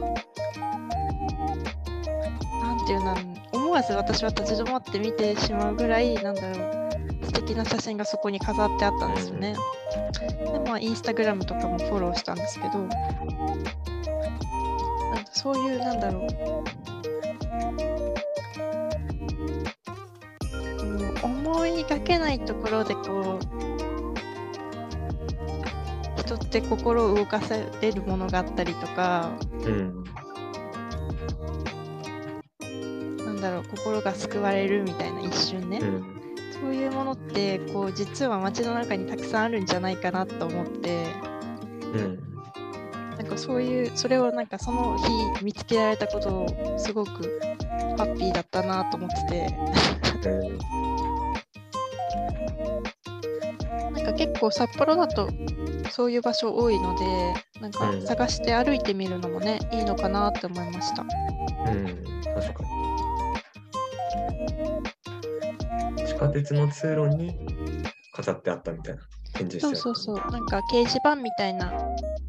[2.85, 3.17] ていうの、
[3.53, 6.49] 思わず私は立ち止まって見てしまうぐらい、なんだろ
[7.21, 9.55] う、素敵な写真がそこに飾ってあったんですよね。
[10.53, 12.95] で、まあ、インスタグラムとかもフォローしたんですけど、なんか
[15.31, 16.63] そういう、なんだろう、こ
[21.23, 23.74] う思いがけないところでこう
[26.25, 29.31] 人って心を動かされるものがあったりとか
[29.63, 30.03] うん
[33.25, 36.03] なんだろう心が救われるみたいな一瞬ね、うん。
[36.61, 41.07] そういうものってこう実は街の中にたくさんあるんじゃないかなと思って。
[41.93, 42.19] うん。
[43.17, 44.97] なんかそういうそれをなんかその
[45.37, 47.11] 日見つけられたことをすごく
[47.97, 49.57] ハッピーだったなと思ってて。
[50.27, 50.57] え
[53.91, 55.29] なんか結構札幌だと
[55.91, 58.01] そういう場所多いのでなんかうん。
[58.05, 61.03] 探して歩いてみるのもねいいのかなって思いました。
[61.03, 62.03] うん。
[62.23, 62.63] 確か
[65.97, 66.05] に。
[66.05, 67.37] 地下鉄の通路に
[68.13, 69.01] 飾ってあったみたいな
[69.33, 71.71] 展示してそうそうそう、なんか掲示板みたいな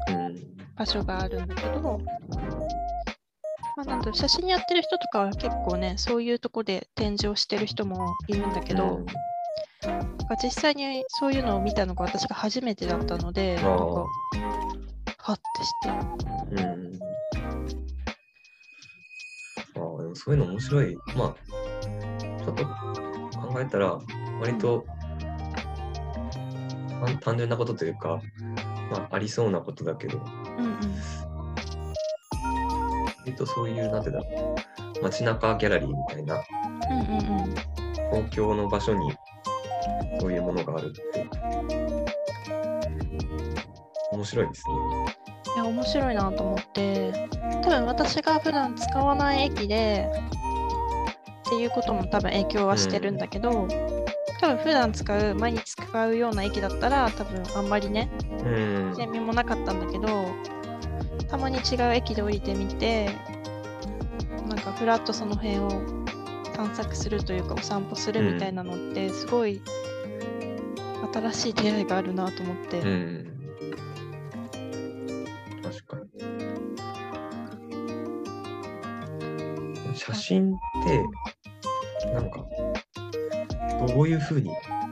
[0.09, 0.57] うん。
[0.75, 1.99] 場所があるんだけど、
[3.77, 9.05] まあ、なんだ写真やってる人とかは結構ね、そういうとこで展示をしてる人もいるんだけど、
[9.83, 14.05] なんか実際にそういうのを見たのが私が初めてだったので、あなんかー
[15.19, 16.99] はってして、うん。
[19.75, 20.95] ああ、でもそういうの面白い。
[21.15, 21.35] まあ、
[22.43, 23.99] ちょっと考えたら、
[24.39, 24.85] 割と、
[27.05, 28.21] 単単純なことというか、
[28.91, 30.17] まあ、ありそうなことだけど、
[30.57, 30.79] うんうん、
[33.19, 34.55] 割とそういう、なんてだろ
[34.99, 36.41] う、街中ギャラリーみたいな、
[36.89, 37.07] うんうん
[38.13, 38.27] うん。
[38.27, 39.13] 公共の場所に
[40.19, 41.27] そういうものがあるって、
[44.11, 44.73] 面白いですね。
[45.55, 47.29] いや、面白いなと思って、
[47.63, 50.09] 多分私が普段使わない駅で、
[51.47, 53.67] っていうことも多分影響はしてるんだけど、
[54.39, 58.93] 多分普段使う、毎日使うような駅だったら、多分あんまりね、うん。
[58.97, 60.07] 興味もなかったんだけど、
[61.27, 63.09] たまに違う駅で降りてみて、
[64.47, 65.69] なんかふらっとその辺を
[66.53, 69.61] 探索するというか、お散歩するみたいなのって、すごい
[71.13, 72.79] 新しい出会いがあるなと思って。
[72.79, 73.33] うん。
[75.63, 76.03] 確かに。
[79.95, 81.03] 写真って、
[82.13, 82.45] なんか、
[83.87, 84.51] どういうふうに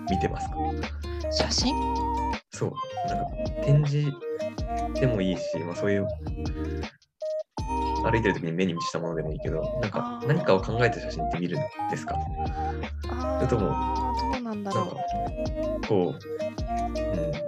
[0.10, 0.56] 見てますか？
[1.32, 1.76] 写真？
[2.52, 2.72] そう。
[3.08, 3.26] なんか、
[3.64, 4.12] 展示
[5.00, 6.08] でもいいし、まあそういう、
[8.04, 12.16] 歩いてる時に目にしたものでもいいけど、なんか何かを考えて写真って見るんですか？
[13.10, 13.72] あそれとも
[14.66, 17.32] だなんかろう。、こう、うん。
[17.32, 17.40] ま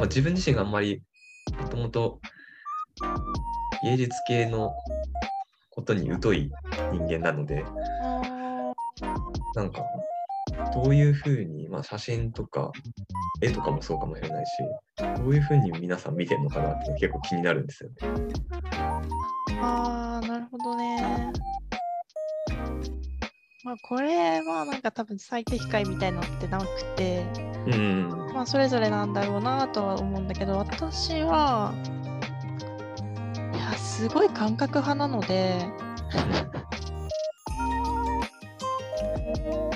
[0.00, 1.02] あ、自分自身があんまり、
[1.60, 2.20] もともと
[3.82, 4.72] 芸術系の
[5.70, 6.50] ことに疎い
[6.92, 7.64] 人間なので、
[8.02, 8.72] あ
[9.54, 9.82] なんか、
[10.72, 12.70] どういうふうに、まあ、写真とか、
[13.42, 14.52] 絵とかもそうかもしれないし、
[15.18, 17.96] どういうふうに皆さん見てるのかなって結構気になるんですよね。
[19.50, 20.20] ーあ
[23.74, 27.26] あ、これはなんか多分最適解みたいなのってなくて、
[27.66, 28.08] うん。
[28.32, 31.74] まあ、それぞれなんだろうなとは思うんだけど、私は、
[33.52, 35.66] いや、すごい感覚派なので、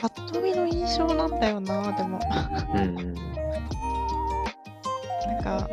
[0.00, 2.20] ぱっと見の印象なんだよな、でも。
[2.74, 3.14] うん。
[5.24, 5.68] なんか、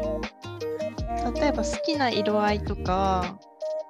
[1.40, 3.38] 例えば好きな色合いとか、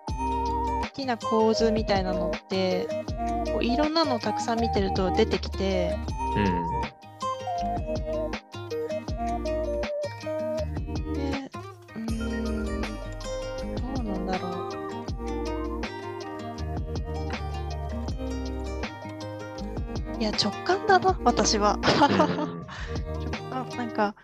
[0.08, 3.05] 好きな構図みたいなのって、
[3.46, 5.96] こういろんなのをたくさん見てると出てきて、
[6.36, 6.46] うん、
[11.14, 11.50] で
[11.96, 14.56] うんどうなんだろう。
[20.20, 21.78] いや直感だな私は。
[21.88, 22.10] 直
[23.50, 24.16] 感なんか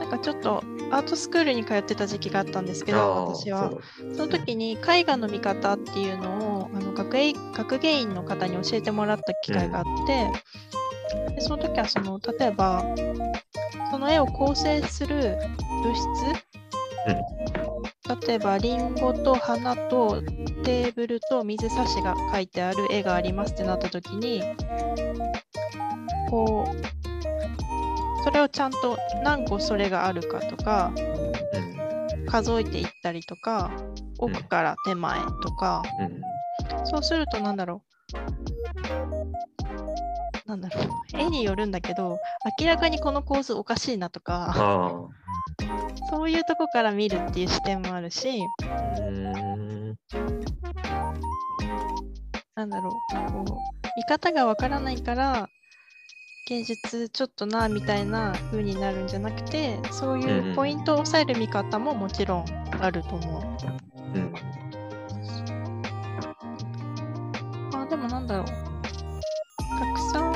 [0.00, 3.72] なんかちょっとアートスクールに通ってた時期があったんですけど私は。
[4.14, 12.84] その時に絵画の見方っていうのをあの学芸学芸員の方に教えてもらった機会があって、でその時はその例えば
[13.90, 15.36] その絵を構成する
[15.82, 16.06] 物質、
[18.26, 20.22] 例えばリンゴと花と
[20.64, 24.42] テーブルと水差しが描いてある絵がありますってなった時に
[26.28, 26.99] こう
[28.24, 33.70] それをちゃんと何個それがあるかとかうん数えていったりとか
[34.18, 36.20] 奥から手前とか、うん
[36.84, 37.82] そうするとなんだろ
[40.46, 40.48] う。
[40.48, 40.86] なんだろう。
[41.16, 42.18] 絵によるんだけど
[42.60, 44.52] 明らかにこの構図おかしいなとか。
[44.54, 45.08] あ
[46.10, 48.42] そういうとこから見るっていう視点もあるし。
[52.54, 52.92] なんだろう。
[53.32, 55.48] こう見方がわからないから
[56.50, 62.44] 芸術ちょっとなみたいな風になるんじゃなくてそううんいううんポイントを押さえる見方ももちろん
[62.80, 63.42] あると思う。
[64.16, 64.34] うん
[67.72, 70.34] あでもなんだろうたくさん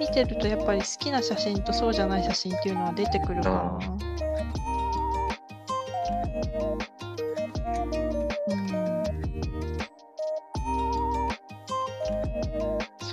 [0.00, 3.78] 見てるとやっぱり好きな写真とそうじゃない写真っていうのは出てくるかな。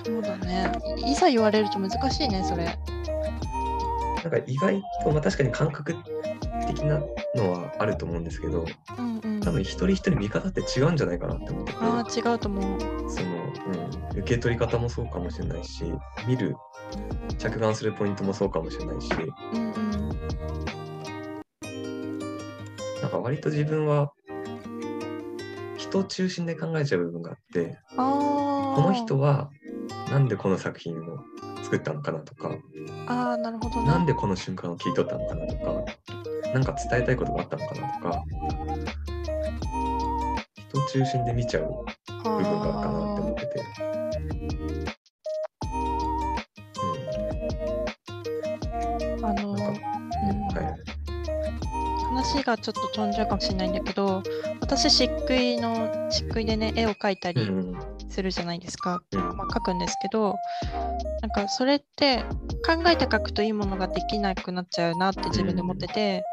[0.06, 0.72] そうだね。
[0.98, 2.66] いいざ言われると難しいね、それ。
[2.66, 5.96] なんか意外と、まあ、確かに感覚
[6.68, 7.02] 的な
[7.36, 8.66] のはあると思うんですけど
[8.98, 9.42] うんうん。
[9.42, 12.80] 多分一人一人見方って違うんじゃないかなって思っててああ、違うと思う。
[13.10, 13.28] その、
[14.12, 15.84] うん、受け取り方もそうかもしれないし
[16.26, 16.56] 見る
[17.38, 19.10] 着眼するポイントもそうかもしれないし
[19.54, 20.10] うんうん。
[23.02, 24.14] なんか割と自分は
[25.78, 27.78] 人中心で考えちゃう部分があって。
[28.74, 29.52] この人は
[30.12, 31.24] なんでこの作品を
[31.64, 32.52] 作ったのかなとか
[33.08, 33.88] ああ、なるほどね。
[33.88, 35.64] なんでこの瞬間を切り取ったのかなとか
[36.54, 38.24] なんか伝えたいことがあったのかなとか
[40.70, 41.86] 人中心で見ちゃう
[42.24, 43.64] 部分があるかなって思ってて。
[49.24, 50.94] あの、うん、なんか、うんはい。
[52.08, 54.22] 話がちょっと飛んじゃうかもしれないんだけど、
[54.60, 57.76] 私、漆喰の、漆喰でね、絵を描いたりうん、
[58.10, 59.02] するじゃないですか。
[59.12, 60.40] うん、まあ、描くんですけど、
[61.22, 62.24] なんかそれって
[62.66, 66.24] 考えて描くといいものができなくなっちゃうなって自分で思ってて、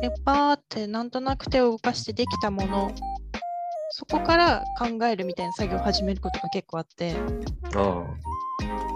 [0.00, 2.92] でバーってなんとなく手を動かしてできたもの、
[3.90, 7.14] そこから考えるみたいな作業を始めることが結構あって、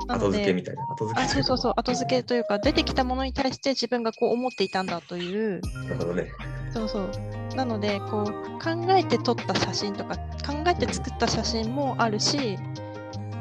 [0.09, 0.85] 後付けみたいな。
[0.85, 5.69] 後付けあそうそうそう、後付けというか、出てきたものに対して自分がこう思っていたんだという、け。
[5.89, 6.31] なるほどね。
[6.73, 7.11] そうそう。
[7.57, 12.59] なので、こう考えて撮った写真とか、考えて作った写真もあるし、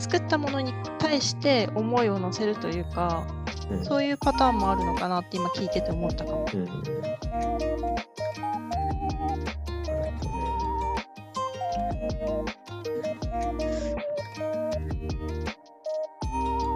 [0.03, 3.25] 作ったものに対して思いを乗せるというか、
[3.71, 6.45] うん、そういうパターンもあるのかなって今聞いてて思ったかも。
[6.53, 6.65] うん。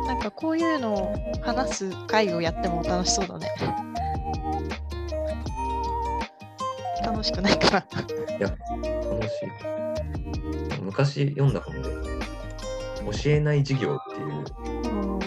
[0.08, 3.52] なんかこういうのを話す会をやっても楽しそうだね。
[7.04, 7.86] 楽しくないかな。
[7.90, 8.08] 楽
[9.28, 9.78] しい。
[10.82, 12.07] 昔読んだ本で、
[13.12, 15.20] 教えない授業っていう、うん。
[15.20, 15.24] ま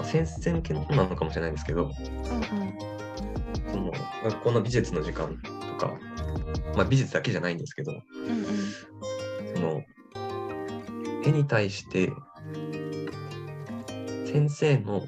[0.00, 1.92] あ先生向けの本なのかもしれないですけど、うん
[3.70, 3.92] その
[4.24, 5.92] 学校の美術の時間とか、
[6.74, 8.46] まあ美術だけじゃないんですけど、うん
[9.54, 9.82] その
[11.24, 12.10] 絵に対して
[14.26, 15.02] 先生の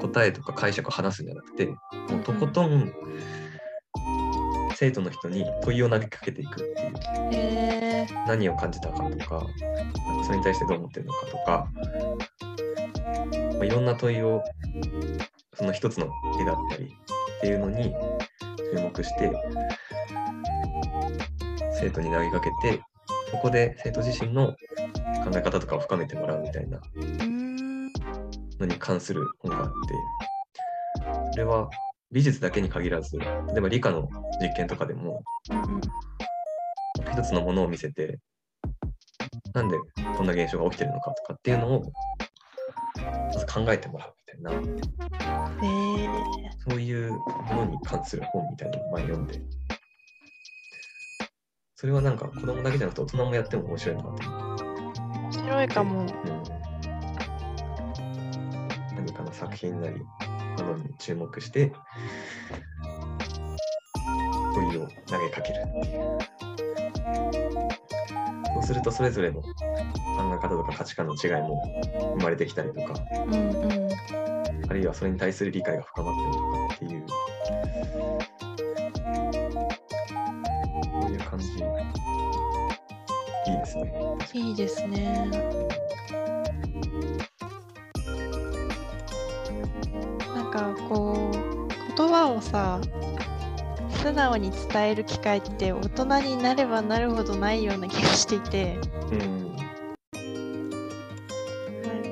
[0.00, 1.76] 答えとか解釈を話すんじゃなくても
[2.20, 2.92] うとことん
[4.74, 6.64] 生徒の人に問いを投げかけていくっ
[7.30, 9.46] ていう何を感じたかとか
[10.28, 11.68] それに対してどう思ってるのかとか、
[13.54, 14.44] まあ、いろんな問いを
[15.54, 17.94] その一つの絵だったりっていうのに
[18.72, 19.32] 注目して
[21.80, 22.82] 生徒に投げかけて
[23.30, 24.56] そこで生徒自身の考
[25.34, 26.78] え方とかを深めてもらうみたいな。
[28.60, 29.74] のに関する本があって
[31.32, 31.70] それは
[32.10, 33.26] 美術だけに限らず例
[33.56, 34.08] えば理科の
[34.40, 35.22] 実験とかでも
[37.12, 38.18] 一つのものを見せて
[39.54, 39.76] なんで
[40.18, 41.92] こんな現象が起きてるのかとかっていうのを
[43.32, 44.78] まず考えてもらうみたいな。
[45.62, 46.10] えー、
[46.68, 47.18] そういうも
[47.52, 49.40] のに関する本みたいなのを前に読んで。
[51.76, 56.00] それはなんか子供だけじゃなくて大人もやっても面白いな面白いかも。
[56.00, 56.06] うん、
[58.96, 60.06] 何かの作品なりも
[60.64, 61.72] のに注目して
[64.52, 65.60] 問いを投げかける。
[65.60, 66.18] っていう
[68.54, 69.40] そうするとそれぞれの
[70.18, 71.62] 考え方とか価値観の違いも
[72.18, 72.94] 生まれてきたりとか、
[73.26, 73.88] うんうん
[74.70, 77.06] あるいはそれに対する理解が深まったりとかっていう、
[81.00, 81.46] そういう感じ、
[83.50, 83.94] いいですね。
[84.34, 85.30] いいですね。
[90.34, 92.78] なんかこう言葉をさ
[94.02, 98.78] 素直に伝える機会って大人になればなるほどないような気がしていて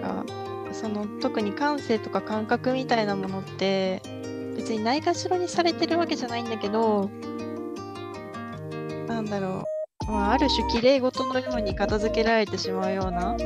[0.06, 0.24] か
[0.72, 4.02] その特に感性とか感覚みたいなものって
[4.56, 7.10] 別にないがしろにされてるわけじゃないんだけど
[9.06, 9.64] なんだろ
[10.08, 13.36] う、まあ、ある種きれい事のように片付けられてしまうような。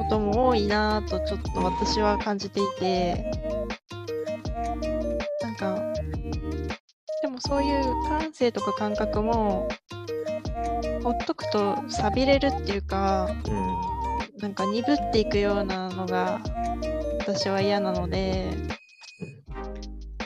[0.00, 3.30] ことも多いなとちょっと私は感じていて
[5.42, 5.78] なんか
[7.22, 9.68] でもそういう感性とか感覚も
[11.02, 13.79] ほっとくと寂れるっていうかうん。
[14.40, 16.40] なんか鈍っていくようなのが
[17.18, 18.50] 私は嫌なので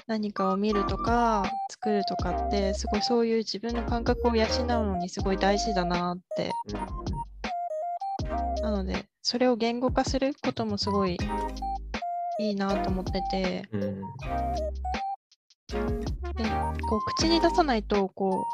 [0.07, 6.53] 何かを見るとか作るとかってすごいそういう自分の感覚を養うのにすごい大事だなって
[8.63, 11.19] なのでそれを言語化することもすごい
[12.39, 14.03] いいなと思っててうん。
[16.25, 16.33] うん。
[16.35, 16.45] で
[16.87, 18.47] こう口に出さないとこ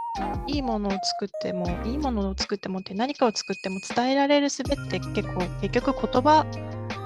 [0.47, 6.45] ういいものを作ってもいいものを作ってもって何かを作っても伝えられる術って結構結局言葉、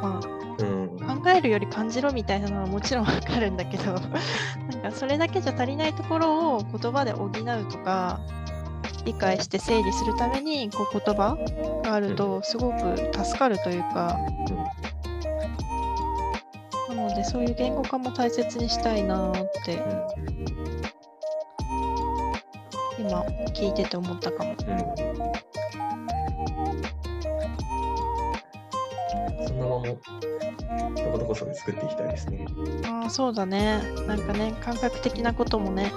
[0.03, 0.21] ま
[0.59, 1.11] うん。
[1.11, 4.03] あ、考えるより感じろみたいなのはもちろんわかるんだけど なん
[4.83, 7.31] かそれだけじゃ足りないところを言葉で補う
[7.71, 8.21] とか
[9.05, 11.37] 理解して整理するためにこう言葉
[11.83, 14.94] があるとすごく助かるというかな
[17.09, 19.83] のでそういう言語化も大切にしたいなーって
[22.99, 23.21] 今
[23.55, 24.55] 聞いてて思ったかも。
[29.47, 32.47] そんな場も、どこどこそで作っていきたいですね。
[32.87, 33.83] ああそうだね。
[34.07, 35.93] なんかね感覚的なこともね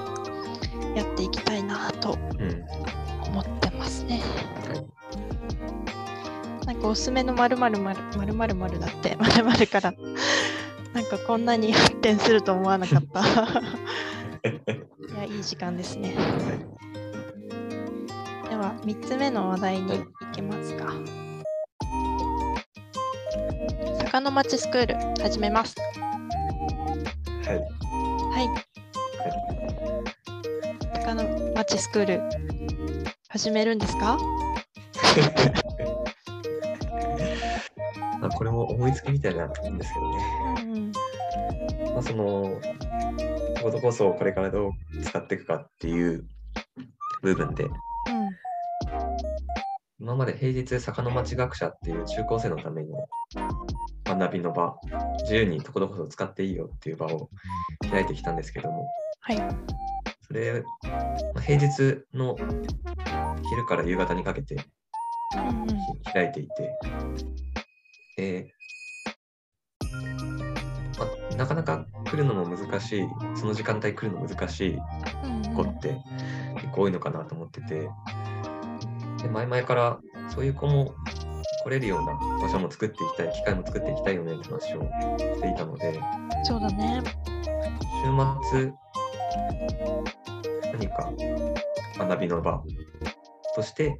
[0.96, 2.66] やっていきたいなとうん。
[3.28, 4.22] 思ってますね。
[4.68, 6.66] はい。
[6.66, 9.94] なんかおすすめのまるまるまるまるまるまるだってまるまるから
[10.98, 13.20] なんかこんなに発展すると思わなかった。
[13.22, 13.24] い
[15.16, 16.16] やいい時間ですね。
[18.50, 20.92] では3つ目の話題に行きますか。
[24.00, 25.76] 坂の町スクール始めます。
[27.46, 27.60] はい。
[28.32, 28.50] はい。
[30.96, 31.24] 坂の
[31.54, 32.24] 町スクール
[33.30, 34.18] 始めるんですか？
[38.68, 40.24] 思いつきみたいなんですけどね。
[40.64, 40.92] うんうん
[41.94, 42.62] まあ、その、
[43.64, 44.72] ことこそこれからどう
[45.04, 46.28] 使っていくかっていう
[47.22, 47.68] 部分で、
[50.00, 53.08] 今まで平日坂の町学者っていう中高生のための
[54.06, 54.76] 学びの場、
[55.24, 57.30] 自由にところこそ使っていいよっていう場を
[57.90, 58.88] 開いてきたんですけども、
[59.22, 59.38] はい。
[60.22, 60.64] それ、
[61.34, 62.36] まあ平日の
[63.50, 64.58] 昼から夕方にかけて
[66.14, 66.80] 開いていて、
[68.18, 68.57] で、まあ、
[71.38, 74.80] なかなか来るのも難しい、その時間帯来るの難しい
[75.56, 75.98] 子って
[76.56, 77.90] 結構多いのかなと思ってて、
[79.22, 80.96] で前々からそういう子も
[81.64, 86.00] 来れるような場所も作っていきたい、機会も作っていきたいよねって話をしていたので、
[86.44, 87.04] そうだね。
[88.04, 88.12] 週
[88.50, 88.74] 末、
[90.74, 91.12] 何か
[92.00, 92.64] 学びの場
[93.56, 93.96] として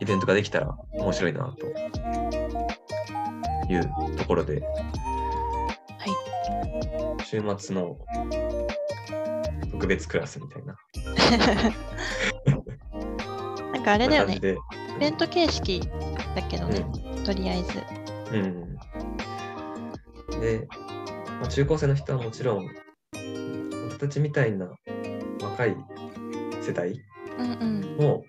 [0.00, 1.66] イベントができたら面白いなと
[3.72, 4.62] いうところで、
[7.30, 7.96] 週末の
[9.70, 10.76] 特別クラスみたいな
[13.72, 14.34] なんかあれだよね。
[14.34, 14.40] イ
[14.98, 15.80] ベント形式
[16.34, 16.84] だけどね、
[17.24, 17.78] とりあえず。
[18.32, 18.78] うん。
[20.32, 20.40] うん。
[20.40, 20.66] で、
[21.40, 22.66] まあ中高生の人はもちろん、
[23.84, 24.68] 僕たちみたいな
[25.40, 25.76] 若い
[26.60, 27.00] 世代
[27.38, 27.96] うんうん。
[27.96, 28.24] も、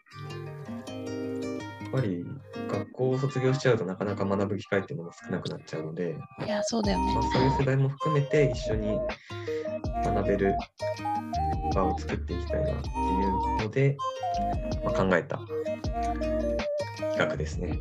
[1.82, 2.24] やっぱり
[2.72, 7.24] 学校を卒業しちゃうとなかなか学ぶ機会っていうのが少なくなっちゃうので、いや、そうだよねまあ、。
[7.24, 9.00] そういう世代も含めて一緒に
[10.04, 10.56] 学べる
[11.74, 13.98] 場を作っていきたいなっていうので、
[14.84, 15.40] まあ、考えた
[17.12, 17.80] 企画ですね。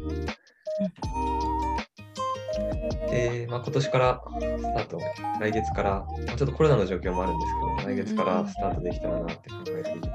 [3.10, 4.98] で、まあ、今年からスタート、
[5.40, 10.08] 来月から、まあ、ちょっとコロナの状況もあるんですけど、来月からスタートできたらなって考えていて、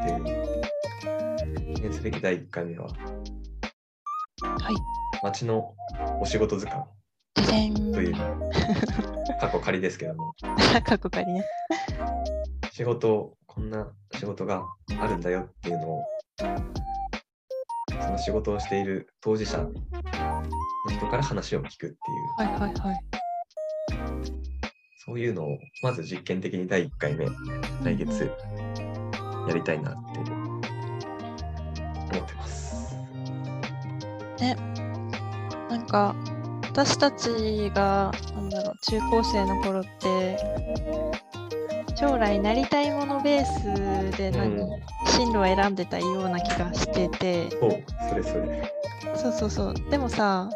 [1.75, 2.87] 記念すべき第1回目は、
[4.43, 4.75] はい。
[5.23, 5.73] 町の
[6.21, 6.85] お仕事図鑑。
[7.93, 8.15] という、
[9.39, 10.33] 過去仮ですけども、
[10.83, 11.45] 過去仮ね。
[12.71, 14.65] 仕事、こんな仕事が
[14.99, 16.03] あるんだよっていうのを
[18.05, 19.71] その仕事をしている当事者の
[20.89, 21.95] 人から話を聞くっていう、
[22.37, 22.99] はいはいはい。
[25.05, 27.25] そういうのをまず実験的に第1回目、
[27.83, 28.31] 来月
[29.47, 30.19] やりたいなって
[32.17, 32.64] 思ってます。
[35.69, 36.15] なんか
[36.63, 40.37] 私たちがなんだろう中高生の頃って
[41.95, 44.69] 将来なりたいものベースで何、うん。
[45.07, 47.49] 進路を選んでたような気がしてて。
[47.51, 48.73] そう、それそれ。
[49.15, 49.73] そうそうそう。
[49.89, 50.49] でもさ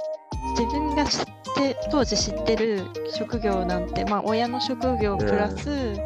[0.58, 1.26] 自分が知っ
[1.56, 5.98] て当時知ってる職業なんてまあ親の職業プラス、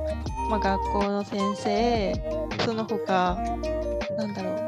[0.50, 3.36] まあ、学校の先生その他
[4.18, 4.63] なんだろう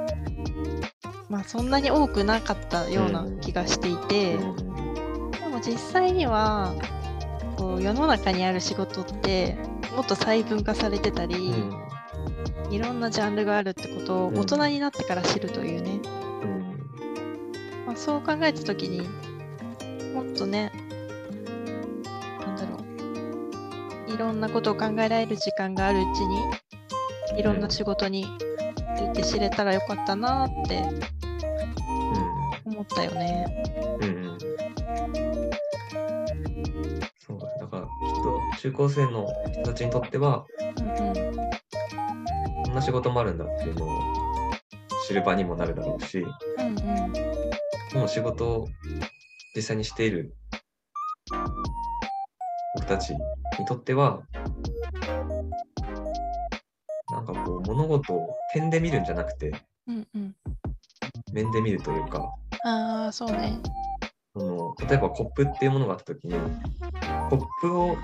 [1.35, 5.31] まあそんなに多くなかったような気がしていて、うん。
[5.31, 6.73] でも実際には
[7.57, 9.57] こう世の中にある仕事って
[9.93, 12.73] もっと細分化されてたり、うん。
[12.73, 14.39] いろんなジャンルがあるってことをうん。
[14.39, 15.99] 大人になってから知るというね、
[16.41, 17.85] うん。
[17.85, 19.01] まあ、そう考えた時に
[20.13, 20.71] もっとね
[22.45, 22.77] なんだろ
[24.07, 24.13] う。
[24.13, 26.19] いろんなことを考えられる時間があるうち
[27.33, 28.25] にいろんな仕事に
[28.95, 31.14] ついて知れたらよかったなって思
[32.85, 33.97] ったよね。
[34.01, 34.39] うんうん
[37.27, 37.89] そうだねだからきっ
[38.23, 40.45] と中高生の人たちにとっては
[42.63, 43.89] こんな仕事もあるんだっていうのを
[45.07, 46.19] 知る場にもなるだろうし
[47.93, 48.67] うんう仕事を
[49.55, 50.35] 実際にしている
[52.75, 53.19] 僕たちに
[53.67, 54.21] とっては
[57.11, 59.51] なんかこう物事を点で見るんじゃなくて
[59.87, 60.35] うんうん
[61.33, 62.33] 面で見るというか
[62.65, 63.59] ああそうね。
[64.35, 66.33] その例えばコップっていうものがあった時に
[67.29, 67.95] コップを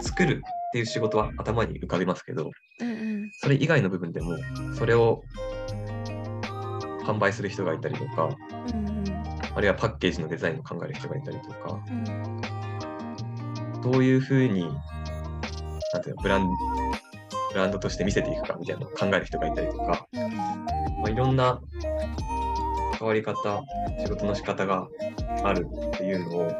[0.00, 2.50] 作るっていう仕事は頭に浮かびますけど
[2.80, 3.30] うんうん。
[3.32, 4.36] それ以外の部分でも
[4.74, 5.22] それを
[7.04, 8.28] 販売する人がいたりとか
[8.74, 9.04] うんうん。
[9.54, 11.90] あるいはパッケージのデザインを考える人がいたりとかう
[13.78, 13.80] ん。
[13.82, 14.62] どういうふうに
[15.92, 16.54] なんていうのブランブ
[17.54, 20.36] ランドとして見せていくかみたいなのを考える人がいたりとか、うん。
[20.36, 21.60] まあ、いろんな
[22.98, 23.62] 関わり方
[24.00, 24.88] 仕事の仕方が
[25.44, 26.50] あるっていうのを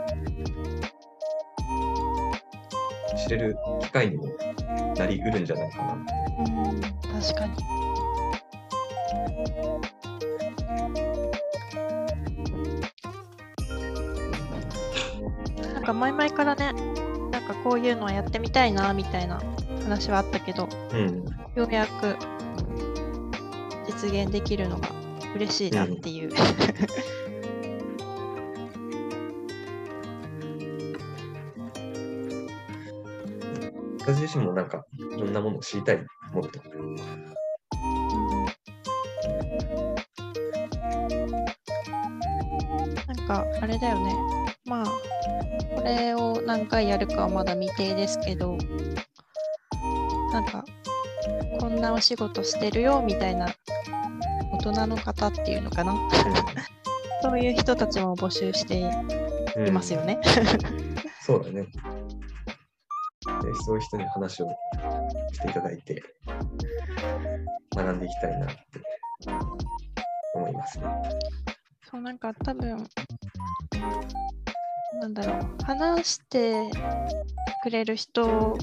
[3.16, 4.26] 知れる機会にも
[4.96, 6.80] なりうるんじゃないかなうん
[7.20, 7.54] 確かに。
[15.72, 16.72] なんか前々からね、
[17.30, 19.40] なんかこういうのはやってみたいなみたいな
[19.84, 21.24] 話はあったけど、うん
[21.54, 22.16] ようやく
[23.86, 24.88] 実現できるのが
[25.34, 26.30] 嬉しいなっていう。
[34.00, 34.84] 私自身もなんか
[35.16, 35.96] いろんなものを知りたい
[36.32, 36.68] ものとか
[43.06, 44.14] なんかあれだよね。
[44.64, 44.86] まあ、
[45.74, 48.56] これを何回やるかはまだ未定ですけど、
[50.32, 50.64] なんか、
[51.60, 53.65] こんなお仕事してるよみたいな大
[54.72, 55.94] 人の方っていうのかな？
[57.22, 58.78] そういう人たちも募集して
[59.66, 60.18] いますよね。
[61.20, 61.62] そうだね。
[61.62, 64.48] でそういう人に話を
[65.32, 66.02] していただいて、
[67.74, 68.54] 学んでいきたいなって
[70.34, 70.86] 思いますね。
[71.90, 72.86] そう、なんか多分、
[75.00, 76.70] なんだろう、話して
[77.62, 78.56] くれる人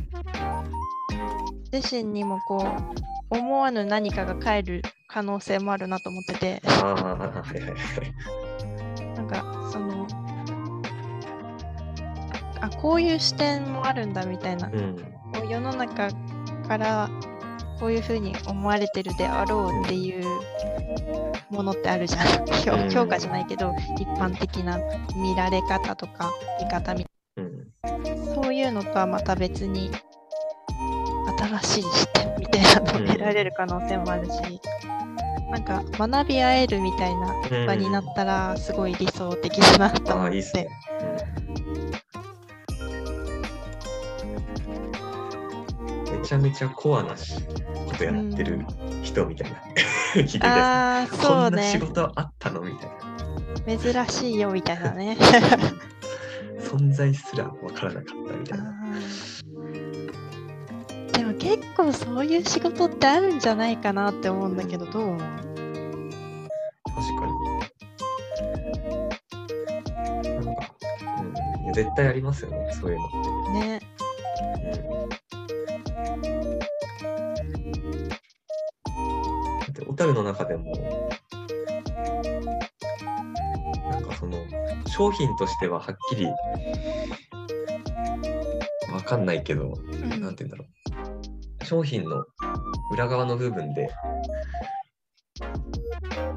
[1.74, 2.66] 自身にもこ
[3.32, 4.83] う、思わぬ何かが返る
[5.14, 6.62] 可能性もあるなと思ってて。
[9.16, 10.08] なんかその、
[12.60, 14.96] あ、こういう視点もあるんだみたいな、こうん。
[15.48, 16.10] う世の中
[16.68, 17.10] から
[17.80, 20.26] こういうふうに思われてるであろうっていう
[21.52, 22.46] ものってあるじゃん。
[22.66, 24.80] 評うん評価じゃないけど、一般的な
[25.16, 27.06] 見られ方とか見方み
[27.38, 27.68] うん。
[28.34, 29.92] そういうのとはまた別に
[31.62, 34.32] 新しい視点みたいなのをうん得られる可能性もあるし、
[35.54, 40.70] なんか学び合えるみたいなうん場になったらすごい理想的だなと思っいいっすねて。。
[41.00, 41.94] うん
[46.22, 48.66] めちゃめちゃコアなしことやってる
[49.04, 49.58] 人みたいな。
[50.16, 51.86] 聞いてみたいああ、ですそうこんな仕ね。
[51.86, 52.90] 事あったのみたい
[53.78, 53.78] な。
[54.06, 55.18] 珍しいよみたいなね。
[56.60, 58.74] 存在すらわからなかったみたいな。
[61.44, 65.20] 結構そういう仕事ってあるんじゃないかなって思うんだけどどう思う？
[65.20, 67.26] 確か
[70.26, 70.72] になんか、
[71.68, 73.08] うん、絶対ありますよねそういうの。
[73.08, 73.18] って
[73.52, 73.82] ね、
[78.96, 80.72] うん、だって小樽の中でも
[83.92, 84.38] なんかその
[84.88, 86.26] 商品としてははっきり
[88.94, 90.68] わかんないけど、うん、なんて言うんだろう。
[91.64, 92.26] 商品の
[92.92, 93.90] 裏側の部分で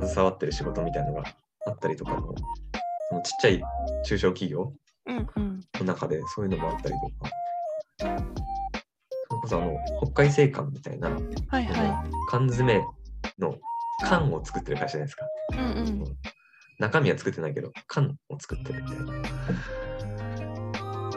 [0.00, 1.24] 携わってる仕事みたいなのが
[1.66, 2.34] あったりとかも、
[3.08, 3.62] そのちっちゃい
[4.04, 4.72] 中小企業
[5.78, 7.06] の中でそういうのもあったりとか、
[7.98, 8.16] それ
[9.40, 12.84] こそあの北海製缶みたいなはいは缶詰
[13.38, 13.56] の
[14.02, 15.28] 缶を作ってる会社じゃないですか。
[15.52, 15.56] い。
[15.56, 16.16] うんうん。
[16.78, 19.06] 中身は作ってないけど、缶を作ってるみたいな。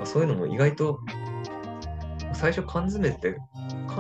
[0.06, 1.00] そういうのも意外と、
[2.34, 3.38] 最初缶詰って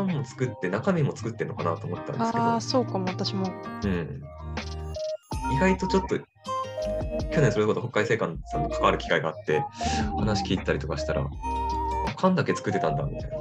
[0.05, 3.51] 缶も作って中身も作ってるのかなと思ったんですけどああ、、そうかも、私も。
[3.83, 4.23] うん、
[5.53, 9.63] 意外とちょっと、去年それこそ北海製缶さんと関わる機会があって、
[10.17, 11.27] 話聞いたりとかしたら、あ
[12.15, 13.37] 缶だけ作ってたんだみたいな。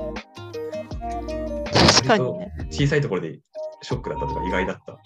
[2.02, 2.52] 確かにね。
[2.70, 3.38] 小さいところで
[3.82, 4.92] ショックだったとか意外だった。
[4.92, 4.96] っ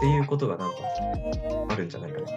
[0.00, 0.76] ていうことがなんか
[1.72, 2.28] あるんじゃないかな。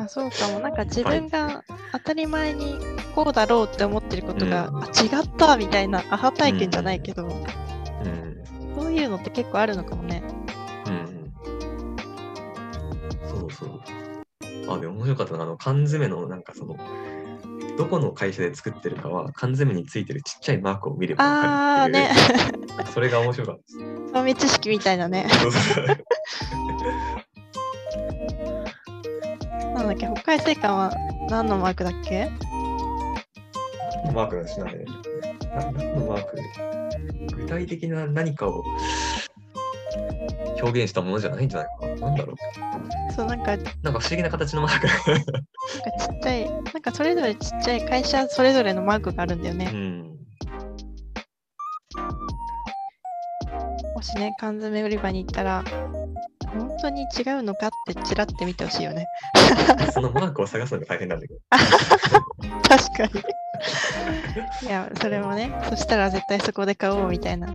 [0.04, 0.60] あそうかも。
[0.60, 2.78] なんか自分が当たり前に
[3.14, 7.40] こうだろうって思ってることが、うんあ違ったみたいなアハ体験じゃないけど、うん。
[8.78, 10.22] そういうのって結構あるのかもね。
[10.86, 11.32] うん。
[13.28, 13.80] そうそう。
[14.68, 16.76] あ、でも面白かったのが、あの缶詰のなんかその、
[17.76, 22.08] どこの会社で作ってるかは缶詰についてるちっちゃいマークを見ればああわかるってね
[22.82, 23.78] いう。、それが面白かったです。
[24.12, 25.28] 豆知識みたいなね。
[29.90, 30.92] だっけ、北海製缶は
[31.28, 32.30] 何のマークだっけ？
[34.14, 34.84] マークなんですね。
[35.54, 36.38] な何のマーク？
[37.36, 38.64] 具体的な何かを
[40.62, 41.96] 表現したものじゃないんじゃないかな。
[41.96, 42.36] なんだろう。
[43.12, 44.88] そう、なんか、なんかなんか不思議な形のマーク。
[44.88, 44.94] ちっ
[46.22, 49.66] ちゃい、なんかそれぞれちっちゃい会社それぞれのマークがあるんだようね。
[49.70, 50.16] ん。
[53.94, 55.99] もしね、缶詰売り場に行ったら、本
[56.90, 59.06] 当に違うのかってちらって見てほしいよね。
[59.94, 61.40] そのマークを探すのが大変なんだけど。
[62.68, 64.68] 確かに。
[64.68, 67.54] いや、それもね、そしたら絶対そこで買おうみたいな。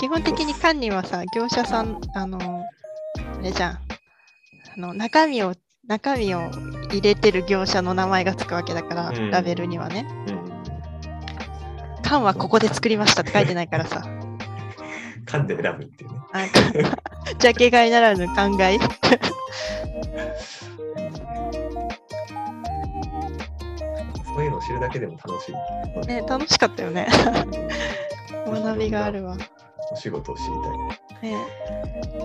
[0.00, 3.72] 基本的に缶にはさ、業者さん、あの、あれじゃん。
[3.72, 3.78] あ
[4.76, 5.54] の、中身を、
[5.86, 6.50] 中身を
[6.90, 10.06] 入れてる業者の名前がつくわけだから、うんラベルにはね。
[10.28, 10.44] うん。
[12.02, 14.23] 缶はここで作りましたって書いてないからさ。
[15.24, 16.18] 缶で選ぶっていうね。
[16.32, 16.46] あ
[17.38, 18.80] ジャケ買いならぬ缶買い。
[24.34, 26.06] そういうのを知るだけでも楽しい。
[26.06, 27.06] ね、楽しかったよね。
[28.46, 29.36] 学びがあるわ。
[29.92, 30.46] お仕事を知り
[31.20, 31.30] たい。
[31.30, 31.36] ね、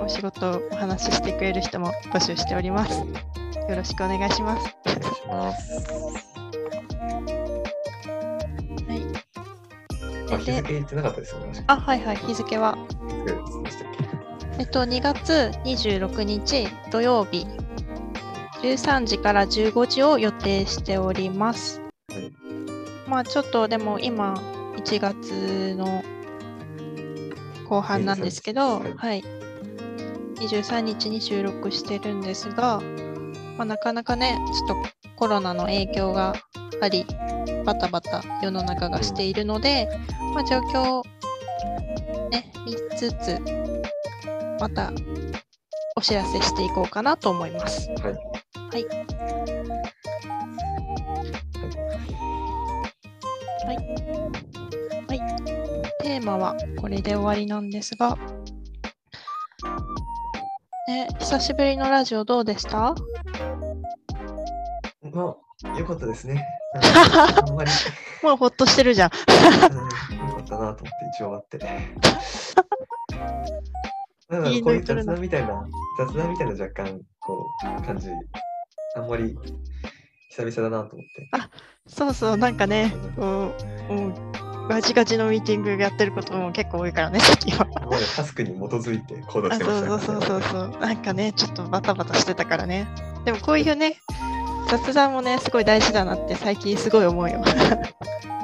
[0.04, 3.00] お仕事お話ししてくれる人も募集しております。
[3.00, 3.06] よ
[3.76, 4.76] ろしくお願いします。
[4.86, 6.29] お願いします。
[10.36, 12.78] あ、日付言ってなかったですよあ、はいはい、日付は。
[14.58, 17.48] えっと、2月26日土曜日、
[18.62, 21.82] 13時から15時を予定しております。
[22.12, 22.32] はい
[23.08, 24.36] まあ、ちょっとでも今、
[24.78, 26.04] 1月の
[27.68, 29.24] 後半なんですけど、23日はい。
[30.36, 32.82] 23日に収録してるんですが、
[33.58, 34.76] まあ、なかなかね、ちょっと
[35.16, 36.36] コロナの影響が
[36.82, 37.06] あり、
[37.66, 39.90] バタバタ世の中がしているので、
[40.34, 41.04] まあ、状況を
[42.30, 43.40] ね、見つつ、
[44.60, 44.92] また
[45.96, 47.90] お知らせしていこうかなと思います。
[47.90, 48.02] はい。
[48.04, 48.10] は
[48.78, 48.86] い。
[53.66, 55.20] はい。
[56.02, 58.18] テーマはこれで終わりなんですが、
[60.88, 62.96] ね、久しぶりのラジオどうでした？
[65.12, 65.36] まあ、
[65.78, 66.46] よかったですね。
[66.80, 67.72] あんまり、
[68.24, 69.12] もうほっとしてるじゃん。
[69.72, 69.76] う
[70.16, 71.58] んよかったなと思って一応終わって。
[74.30, 77.46] なんかいいこういう雑談みたいな、雑談みたいな若干、こ
[77.80, 78.10] う、感じ、
[78.96, 79.38] あんまり
[80.30, 81.30] 久々だなと思って。
[81.88, 83.52] そうそう、なんかね、こ
[83.90, 84.14] う、もう
[84.70, 87.66] ガチガチのミーティングやってることも結構多いからね、最近は。
[87.72, 90.80] 今までタスクに基づいて行動してましたそうそうそうそう。
[90.80, 92.88] なんかね、ちょっとバタバタしてたからね。
[93.26, 94.00] でもこういうね、
[94.70, 97.42] 雑談もね、すごい大事だなって最近すごい思うよ。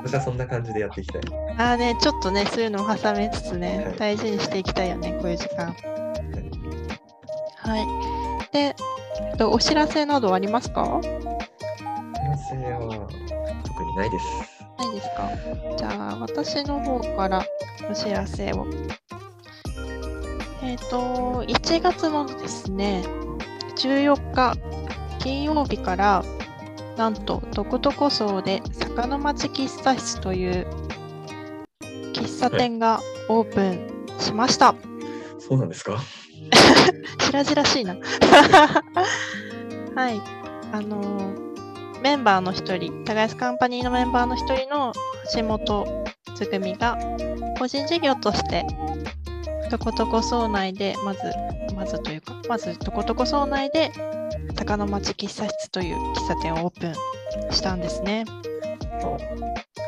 [0.04, 1.22] 私はそんな感じでやっていきたい。
[1.58, 5.76] ああね、ちょっとね、そういうのを挟めつつね、はい大事にしていきたいよね、こういう時間。
[7.58, 7.78] は
[8.50, 8.54] い。
[8.54, 10.84] で、えっと、お知らせなどありますか？
[10.84, 13.08] 反省は
[13.66, 14.26] 特にないです。
[14.78, 15.30] ないですか？
[15.78, 17.44] じゃあ、私の方から
[17.90, 18.68] お知らせを。
[20.64, 23.04] えっ、と、1月のですね、
[23.78, 24.56] 14日
[25.26, 26.24] 金曜日から、
[26.98, 30.68] なんと、どこどこ荘で坂の町喫茶室という
[32.14, 34.76] 喫茶店がオープンしました。
[35.40, 35.98] そうなんですか？
[37.20, 37.96] 白々しいな。
[39.96, 40.22] はい。
[40.72, 41.46] あのー
[42.02, 44.94] メンバーの一人、耕すカンパニーのメンバーの一人の
[45.36, 46.06] 橋本
[46.36, 47.00] つぐみが、
[47.58, 48.64] 個人事業として、
[49.72, 51.20] とことこ荘内で、まず、
[51.76, 53.92] まずというか、まずとことこ荘内で、
[54.66, 56.94] 高野町喫茶室という喫茶店をオープン
[57.52, 58.26] したんですね。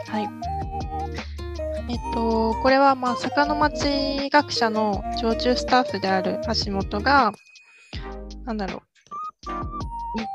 [0.08, 0.30] はい。
[1.90, 7.32] えっと、これは、まあ、坂の町学者の常駐スタッフである橋本が、
[8.46, 8.82] なんだろう、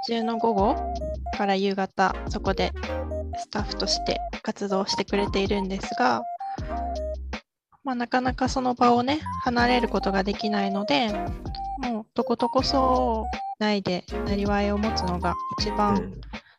[0.08, 0.76] 日中の午後
[1.36, 2.72] から夕方、そこで
[3.38, 6.22] スタッフとして活動してくれているんですが、
[7.84, 11.12] まあ、なかなかその場をね、離れることができないので、
[11.82, 13.26] もう、とことこそ
[13.60, 16.12] うないで、なりわいを持つのが一う番ん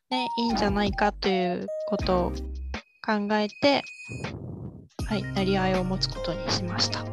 [0.09, 2.31] ね、いいんじゃないかということを
[3.05, 3.81] 考えて、
[5.07, 7.01] はい、なりわいを持つことにしました。
[7.01, 7.09] うん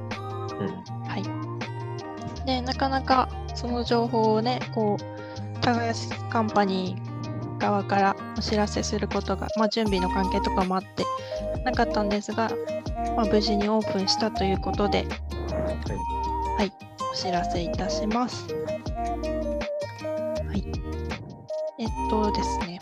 [1.08, 2.46] はい。
[2.46, 11.04] で、なかなかその情報をね、こう、耕すカンパニー側からお知らせすることが、まあ、準備の関係とかもあって
[11.64, 12.50] なかったんですが、
[13.16, 15.06] まあ、無事にオープンしたということで、
[16.56, 16.72] はい、
[17.12, 18.46] お知らせいたします。
[18.46, 18.54] は
[20.54, 20.64] い。
[21.78, 22.78] えっとですね。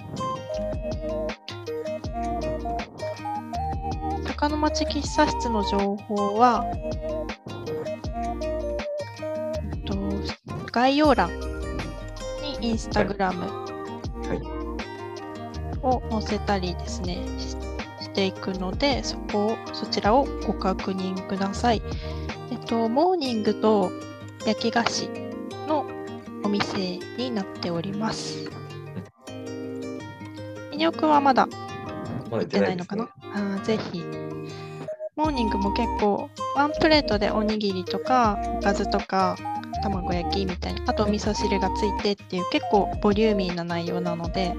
[4.27, 6.65] 高野町喫茶室の情報は、
[9.73, 9.97] えっと、
[10.71, 11.31] 概要欄
[12.61, 14.41] にインスタグラムはい。
[15.83, 17.57] を載せたりですね、し
[18.01, 21.83] していくので、そこを、そちらをご確認ください。
[22.51, 23.91] えっと、モーニングと
[24.49, 25.11] 焼き菓子
[25.67, 25.85] の
[26.43, 28.49] お店になっております。
[30.73, 31.47] 魅力はまだ
[32.31, 33.05] まだ行っててないいのかな？
[33.05, 34.03] ねな、あーぜひ。
[35.17, 39.37] モーニングも結構、ワンプレートでおにぎりとか、おかずとか、
[39.83, 44.55] 卵焼きみたいな、あとお味噌汁がついてっていう結構ボリューミーな内容なので、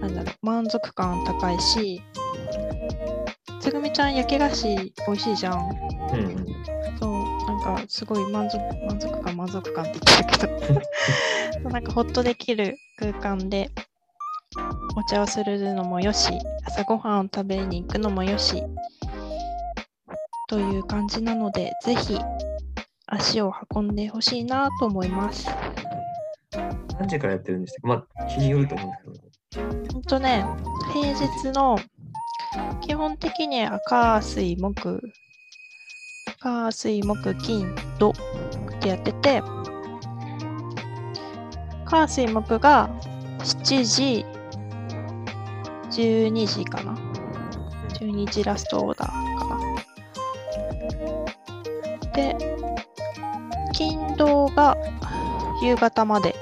[0.00, 2.02] なんだろう、満足感高いし、
[3.60, 5.70] つぐみちゃん焼き菓子美味しいじゃん。
[6.12, 6.75] うん
[7.66, 10.60] かすごい満足満足感、満足感って言ってる
[11.52, 13.70] けど なんかほっとできる空間で
[14.96, 16.32] お茶をするのもよし、
[16.64, 18.62] 朝ごはんを食べに行くのもよし、
[20.48, 22.18] という感じなので、ぜひ
[23.06, 25.48] 足を運んでほしいなと思います。
[26.98, 27.88] 何時からやってるんでしたっけ？
[27.88, 29.92] まあ、日によると思うんですけど。
[29.92, 30.44] ほんとね、
[30.94, 31.78] 平日の
[32.80, 35.00] 基本的には火、水、木、
[36.46, 38.14] 火、水、木、金、土っ
[38.80, 39.42] てやってて、
[41.84, 42.88] 火、水、木が
[43.40, 44.24] 7時、
[45.90, 46.96] 12時かな
[47.94, 49.48] ？12時ラストオーダーか
[52.04, 52.12] な。
[52.14, 52.36] で、
[53.72, 54.76] 金、土が
[55.64, 56.36] 夕方まで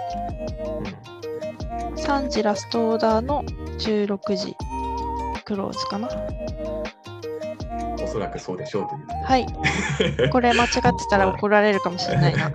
[1.96, 3.42] 3時ラストオーダーの
[3.78, 4.54] 16時
[5.46, 6.33] クローズかな。
[8.14, 9.06] おそらくそうでしょうという。
[9.24, 9.46] はい。
[10.30, 12.52] これ間違ってたら怒られるかもしれないな。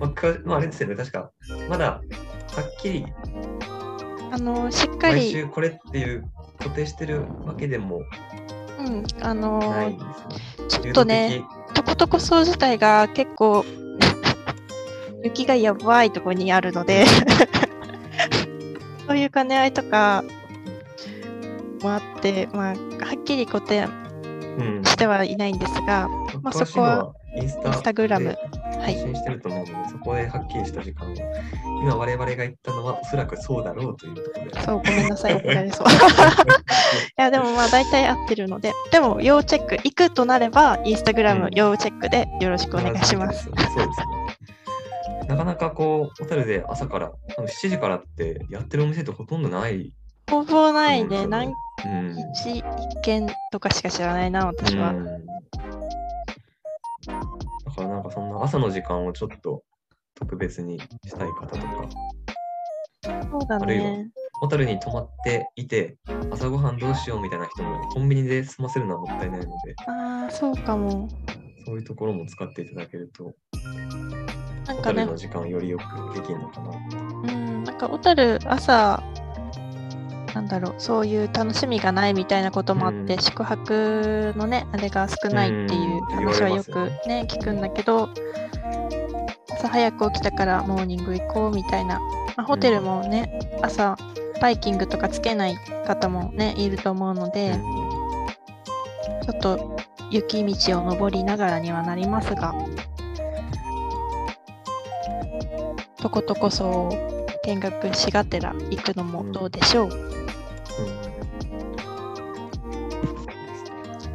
[0.00, 1.30] まあかまあ、あれですよね、確か、
[1.68, 2.02] まだはっ
[2.80, 3.06] きり
[4.32, 6.24] あのしっか毎り、週これっていう
[6.58, 8.00] 固定してるわけでも
[8.78, 9.92] うん、あの。
[10.68, 13.64] ちょっとね、とことこそう自体が結構
[15.22, 17.04] 雪がやばいところにあるので
[19.06, 20.24] そういう兼ね合いとか
[21.82, 22.74] もあって、まあ、は
[23.18, 23.88] っきり固定
[24.58, 26.08] うん、してはいないんですが、
[26.42, 28.38] まあ詳しいのはインスタグラムで
[28.78, 31.14] はい発信してると思うので、そこではっきりした時間を、
[31.82, 34.60] 今我々が言ったのはおそらくそうだろうというところで。
[34.62, 35.42] そう、ごめんなさい、そう。
[35.64, 35.70] い
[37.16, 43.44] や、でもまあ大体合ってるので、でも要チェック、行くとなれば、インスタグラムうん要チェックでよろしくお願いします。
[43.44, 43.86] そうですね。
[45.28, 49.92] なかなかこう、小樽で朝から、多分7時からってやってるお店ってほとんどない。
[50.30, 51.54] ほぼないね、何で
[52.34, 52.64] すよね日一
[53.02, 54.90] 軒とかしか知らないな、私は。
[54.90, 55.26] うん
[57.64, 59.62] だからなんかそんな朝の時間をちょっと
[60.14, 61.88] 特別にしたい方とか、
[63.30, 64.10] そうだあるいはね。
[64.42, 65.96] 小樽に泊まっていて、
[66.30, 71.08] 朝ごはんどうしようみたいな人もコンビニで済ませるのはもったいないので、ああ、そうかも。
[71.64, 73.34] そういうところも使っていただけると、
[74.66, 76.70] なんかね小樽の、時間をよりよくできるのかな。
[76.70, 79.02] うん、なんか小樽朝、
[80.34, 83.20] なんだろう、そういう楽しみがないみたいなこともあって、うん。
[83.20, 86.00] 宿泊のね、あれが少ないっていううん。
[86.26, 88.08] 話はよく言われますね、聞くんだけど、
[89.52, 91.98] 朝早く起きたからモーニング行こうみたいな、
[92.36, 93.96] まあ、ホテルもね、朝
[94.40, 95.56] バイキングとかつけない
[95.86, 97.58] 方もね、いると思うので、
[99.24, 99.76] ちょっと
[100.10, 102.54] 雪道を登りながらにはなりますが、
[106.00, 106.88] とことこそ
[107.44, 110.19] 見学しがてら行くのもどうでしょう？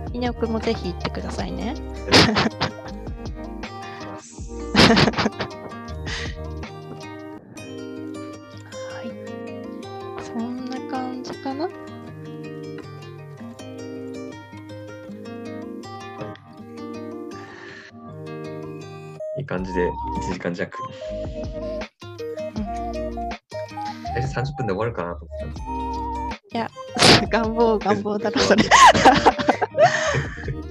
[0.09, 0.16] うん。
[0.16, 1.74] 稲尾くんもぜひ行ってくださいね。
[4.86, 4.91] は
[9.03, 9.11] い。
[10.24, 11.68] そんな感じかな？
[19.38, 19.91] いい感じで
[20.30, 20.78] 1時間弱。
[24.13, 25.68] 最初30分で終わるかなと思ってたんです
[27.86, 28.66] 願望、だろ、それ。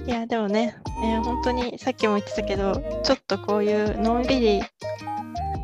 [0.05, 4.61] いや、でもね、えー本当にさっきも言ってたけど、ちょっとこういうのんびり、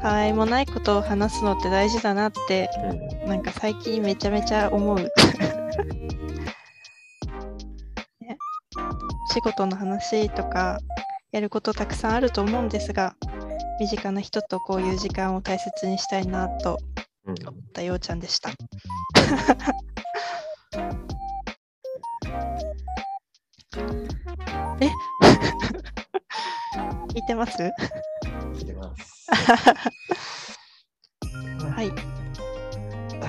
[0.02, 2.70] たわいもないことを話すのって大事だなって、
[3.26, 4.98] うんなんか最近めちゃめちゃ思う。
[5.04, 5.12] ね
[9.34, 10.80] 仕事の話とか、
[11.32, 13.16] やることたくさんあると思うんですが、
[13.80, 16.78] 身近な人とこういう時間を大切にしたいなと
[17.26, 17.38] 思っ
[17.74, 18.52] たようちゃんでした。
[24.80, 24.90] え？
[27.14, 27.58] 聞いてます？
[28.54, 29.30] 聞いてます。
[31.76, 31.96] はい、は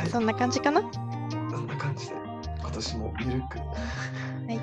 [0.05, 0.81] い、そんな感じかな？
[1.51, 2.15] そんな感じで、
[2.61, 3.65] 今年もゆるく、は
[4.49, 4.55] い。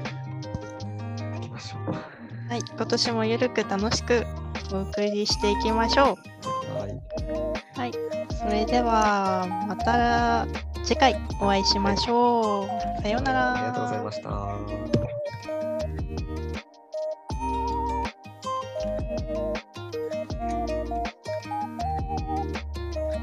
[1.37, 1.95] いきましょう。
[2.49, 4.25] はい、今年もゆるく楽しく
[4.73, 6.17] お送りしていきましょ
[6.77, 7.01] はい、う。
[7.79, 7.91] はい、
[8.37, 10.47] それではまた
[10.89, 13.01] 次回お会いしましょう。
[13.03, 13.53] さようなら。
[13.53, 15.18] ありがとうございました。